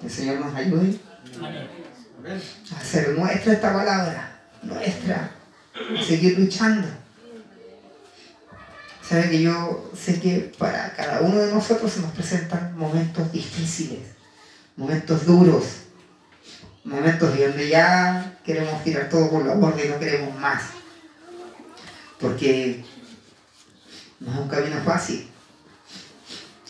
El 0.00 0.08
Señor 0.08 0.38
nos 0.38 0.54
ayude 0.54 0.96
a 1.42 2.80
hacer 2.80 3.18
nuestra 3.18 3.52
esta 3.52 3.72
palabra, 3.72 4.42
nuestra, 4.62 5.32
a 5.74 6.04
seguir 6.04 6.38
luchando. 6.38 6.86
Sabe 9.02 9.28
que 9.30 9.42
yo 9.42 9.90
sé 9.92 10.20
que 10.20 10.52
para 10.56 10.94
cada 10.94 11.20
uno 11.22 11.38
de 11.38 11.52
nosotros 11.52 11.90
se 11.90 12.00
nos 12.00 12.12
presentan 12.12 12.78
momentos 12.78 13.32
difíciles, 13.32 13.98
momentos 14.76 15.26
duros, 15.26 15.64
momentos 16.84 17.36
donde 17.36 17.68
ya 17.68 18.38
queremos 18.44 18.84
tirar 18.84 19.08
todo 19.08 19.28
por 19.30 19.44
la 19.44 19.54
borda 19.54 19.84
y 19.84 19.88
no 19.88 19.98
queremos 19.98 20.32
más. 20.38 20.62
Porque 22.20 22.84
no 24.20 24.32
es 24.32 24.38
un 24.38 24.48
camino 24.48 24.76
fácil. 24.84 25.28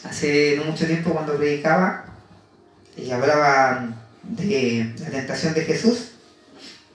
Hace 0.04 0.56
no 0.56 0.64
mucho 0.64 0.87
tiempo 0.87 1.11
cuando 1.11 1.37
predicaba 1.37 2.04
y 2.96 3.11
hablaba 3.11 3.94
de 4.22 4.94
la 4.98 5.11
tentación 5.11 5.54
de 5.54 5.62
Jesús, 5.62 6.12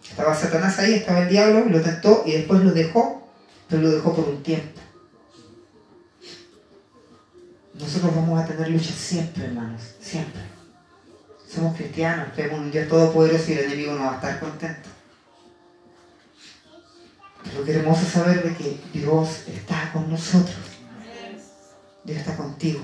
estaba 0.09 0.35
Satanás 0.35 0.77
ahí, 0.79 0.95
estaba 0.95 1.21
el 1.21 1.29
diablo, 1.29 1.65
lo 1.65 1.81
tentó 1.81 2.23
y 2.25 2.33
después 2.33 2.61
lo 2.61 2.71
dejó, 2.71 3.27
pero 3.69 3.81
lo 3.81 3.91
dejó 3.91 4.13
por 4.15 4.27
un 4.27 4.43
tiempo. 4.43 4.79
Nosotros 7.73 8.15
vamos 8.15 8.41
a 8.41 8.45
tener 8.45 8.69
lucha 8.69 8.91
siempre, 8.91 9.45
hermanos, 9.45 9.81
siempre. 9.99 10.41
Somos 11.53 11.75
cristianos, 11.75 12.29
creemos 12.33 12.59
en 12.59 12.65
un 12.65 12.71
Dios 12.71 12.87
todopoderoso 12.87 13.49
y 13.49 13.53
el 13.53 13.65
enemigo 13.65 13.93
no 13.93 14.05
va 14.05 14.11
a 14.11 14.15
estar 14.15 14.39
contento. 14.39 14.89
Pero 17.43 17.65
queremos 17.65 17.99
saber 17.99 18.43
de 18.43 18.55
que 18.55 18.77
Dios 18.93 19.43
está 19.47 19.91
con 19.91 20.09
nosotros. 20.09 20.70
Dios 22.03 22.19
está 22.19 22.35
contigo. 22.35 22.81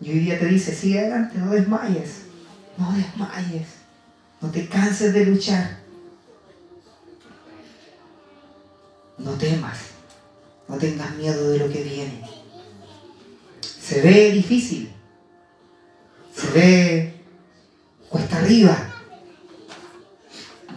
Y 0.00 0.10
hoy 0.10 0.18
día 0.20 0.38
te 0.38 0.46
dice, 0.46 0.74
sigue 0.74 1.00
adelante, 1.00 1.38
no 1.38 1.50
desmayes. 1.50 2.22
No 2.78 2.92
desmayes. 2.92 3.68
No 4.40 4.50
te 4.50 4.66
canses 4.66 5.12
de 5.12 5.26
luchar. 5.26 5.78
No 9.18 9.32
temas. 9.32 9.78
No 10.68 10.78
tengas 10.78 11.14
miedo 11.16 11.50
de 11.50 11.58
lo 11.58 11.68
que 11.70 11.82
viene. 11.82 12.22
Se 13.60 14.00
ve 14.00 14.30
difícil. 14.30 14.90
Se 16.34 16.46
ve 16.52 17.14
cuesta 18.08 18.38
arriba. 18.38 18.76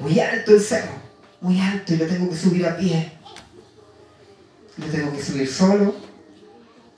Muy 0.02 0.20
alto 0.20 0.52
el 0.52 0.62
cerro. 0.62 1.02
Muy 1.40 1.60
alto 1.60 1.94
y 1.94 1.98
lo 1.98 2.08
tengo 2.08 2.30
que 2.30 2.36
subir 2.36 2.66
a 2.66 2.76
pie. 2.76 3.14
Lo 4.78 4.88
tengo 4.88 5.14
que 5.14 5.24
subir 5.24 5.48
solo. 5.48 5.96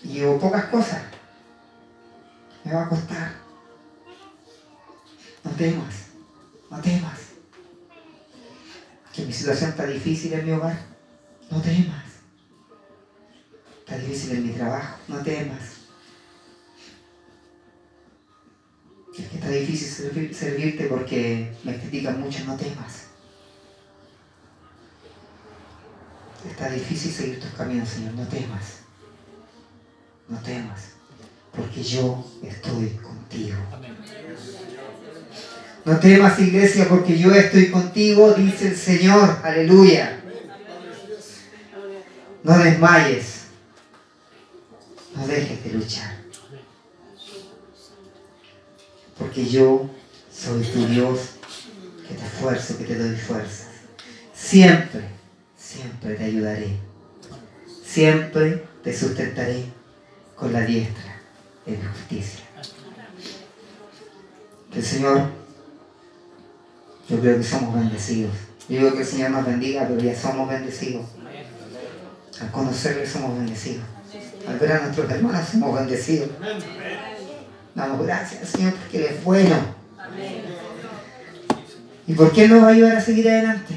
Y 0.06 0.14
llevo 0.14 0.40
pocas 0.40 0.66
cosas 0.66 1.02
me 2.66 2.74
va 2.74 2.84
a 2.84 2.90
costar. 2.90 3.32
No 5.44 5.52
temas, 5.52 5.96
no 6.70 6.82
temas. 6.82 7.20
Que 9.14 9.24
mi 9.24 9.32
situación 9.32 9.70
está 9.70 9.86
difícil 9.86 10.34
en 10.34 10.46
mi 10.46 10.52
hogar. 10.52 10.78
No 11.50 11.62
temas. 11.62 12.04
Está 13.80 13.98
difícil 14.00 14.32
en 14.32 14.48
mi 14.48 14.54
trabajo. 14.54 14.98
No 15.08 15.22
temas. 15.22 15.62
Es 19.18 19.30
que 19.30 19.36
está 19.36 19.50
difícil 19.50 20.34
servirte 20.34 20.88
porque 20.88 21.56
me 21.64 21.80
critican 21.80 22.20
mucho. 22.20 22.44
No 22.46 22.58
temas. 22.58 23.06
Está 26.50 26.70
difícil 26.70 27.12
seguir 27.12 27.40
tus 27.40 27.52
caminos, 27.52 27.88
Señor. 27.88 28.14
No 28.16 28.28
temas. 28.28 28.85
No 30.28 30.38
temas. 30.40 30.90
Porque 31.56 31.84
yo 31.84 32.26
estoy 32.44 32.90
contigo. 33.02 33.58
No 35.86 36.00
temas, 36.00 36.40
iglesia, 36.40 36.90
porque 36.90 37.18
yo 37.18 37.32
estoy 37.34 37.70
contigo, 37.70 38.34
dice 38.34 38.70
el 38.70 38.76
Señor. 38.76 39.40
Aleluya. 39.44 40.22
No 42.44 42.58
desmayes. 42.58 43.46
No 45.16 45.28
dejes 45.28 45.64
de 45.64 45.74
luchar. 45.74 46.16
Porque 49.18 49.46
yo 49.46 49.90
soy 50.32 50.64
tu 50.64 50.88
Dios 50.88 51.20
que 52.08 52.16
te 52.16 52.26
esfuerzo, 52.26 52.78
que 52.78 52.84
te 52.84 52.98
doy 52.98 53.16
fuerza. 53.16 53.66
Siempre 54.34 55.16
siempre 55.76 56.16
te 56.16 56.24
ayudaré. 56.24 56.70
Siempre 57.84 58.64
te 58.84 58.98
sustentaré 58.98 59.66
con 60.36 60.54
la 60.54 60.62
diestra 60.62 61.16
mi 61.66 61.78
justicia. 61.78 62.46
Que 64.72 64.80
el 64.80 64.86
Señor, 64.86 65.30
yo 67.10 67.20
creo 67.20 67.38
que 67.38 67.44
somos 67.44 67.76
bendecidos. 67.76 68.34
Yo 68.68 68.80
digo 68.80 68.94
que 68.94 69.02
el 69.02 69.06
Señor 69.06 69.32
nos 69.32 69.46
bendiga, 69.46 69.88
pero 69.88 70.00
ya 70.00 70.16
somos 70.16 70.50
bendecidos. 70.50 71.06
Al 72.42 72.52
conocerle 72.52 73.08
somos 73.08 73.38
bendecidos. 73.38 73.84
Al 74.48 74.60
ver 74.60 74.72
a 74.74 74.80
nuestros 74.82 75.10
hermanos 75.10 75.48
somos 75.50 75.76
bendecidos. 75.76 76.30
Damos 77.74 78.06
gracias 78.06 78.50
Señor 78.50 78.74
porque 78.74 78.98
Él 78.98 79.06
es 79.06 79.24
bueno. 79.24 79.56
¿Y 82.08 82.14
por 82.14 82.32
qué 82.32 82.48
nos 82.48 82.64
va 82.64 82.68
a 82.68 82.72
ayudar 82.72 82.96
a 82.98 83.02
seguir 83.02 83.28
adelante? 83.30 83.74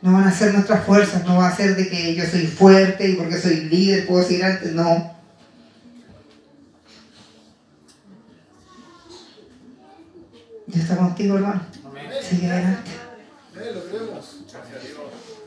No 0.00 0.12
van 0.12 0.24
a 0.24 0.32
ser 0.32 0.54
nuestras 0.54 0.84
fuerzas, 0.84 1.24
no 1.26 1.38
va 1.38 1.48
a 1.48 1.56
ser 1.56 1.76
de 1.76 1.88
que 1.88 2.14
yo 2.14 2.24
soy 2.24 2.46
fuerte 2.46 3.08
y 3.08 3.14
porque 3.16 3.36
soy 3.36 3.62
líder 3.62 4.06
puedo 4.06 4.24
seguir 4.24 4.44
antes, 4.44 4.72
no. 4.72 5.17
Dios 10.68 10.82
está 10.82 10.96
contigo, 10.98 11.36
hermano. 11.36 11.62
Sigue 12.22 12.50
adelante. 12.50 12.90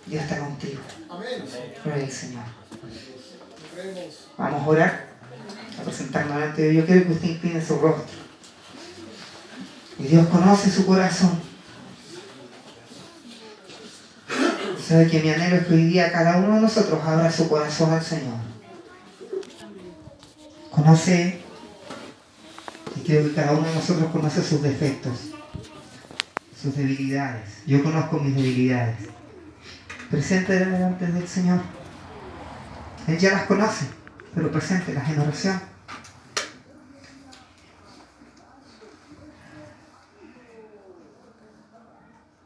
Dios 0.07 0.23
está 0.23 0.39
contigo. 0.39 0.81
Gloria 1.84 2.03
al 2.03 2.12
Señor. 2.12 2.43
Vamos 4.38 4.62
a 4.62 4.67
orar, 4.67 5.07
a 5.79 5.84
presentarnos 5.84 6.36
delante 6.36 6.62
de 6.63 6.69
Dios. 6.69 6.81
Yo 6.81 6.88
quiero 6.88 7.07
que 7.07 7.13
usted 7.13 7.29
incline 7.29 7.63
su 7.63 7.77
rostro. 7.77 8.03
Y 9.99 10.03
Dios 10.03 10.27
conoce 10.27 10.71
su 10.71 10.88
corazón. 10.88 11.39
Sabe 14.84 15.07
que 15.07 15.21
mi 15.21 15.29
anhelo 15.29 15.57
es 15.57 15.67
que 15.67 15.73
hoy 15.75 15.86
día 15.86 16.12
cada 16.12 16.38
uno 16.38 16.55
de 16.55 16.62
nosotros 16.62 16.99
abra 17.05 17.31
su 17.31 17.47
corazón 17.47 17.93
al 17.93 18.03
Señor. 18.03 18.39
Conoce, 20.71 21.40
y 22.95 22.99
que 23.01 23.32
cada 23.34 23.54
uno 23.54 23.67
de 23.67 23.75
nosotros 23.75 24.12
conoce 24.12 24.43
sus 24.43 24.62
defectos, 24.62 25.30
sus 26.60 26.75
debilidades. 26.75 27.63
Yo 27.65 27.84
conozco 27.84 28.17
mis 28.17 28.36
debilidades. 28.36 28.97
Presente 30.10 30.54
delante 30.54 31.08
del 31.08 31.27
Señor. 31.27 31.62
Él 33.08 33.17
ya 33.17 33.32
las 33.32 33.43
conoce, 33.43 33.86
pero 34.36 34.51
presente 34.51 34.93
las 34.93 35.10
en 35.10 35.19
oración. 35.19 35.70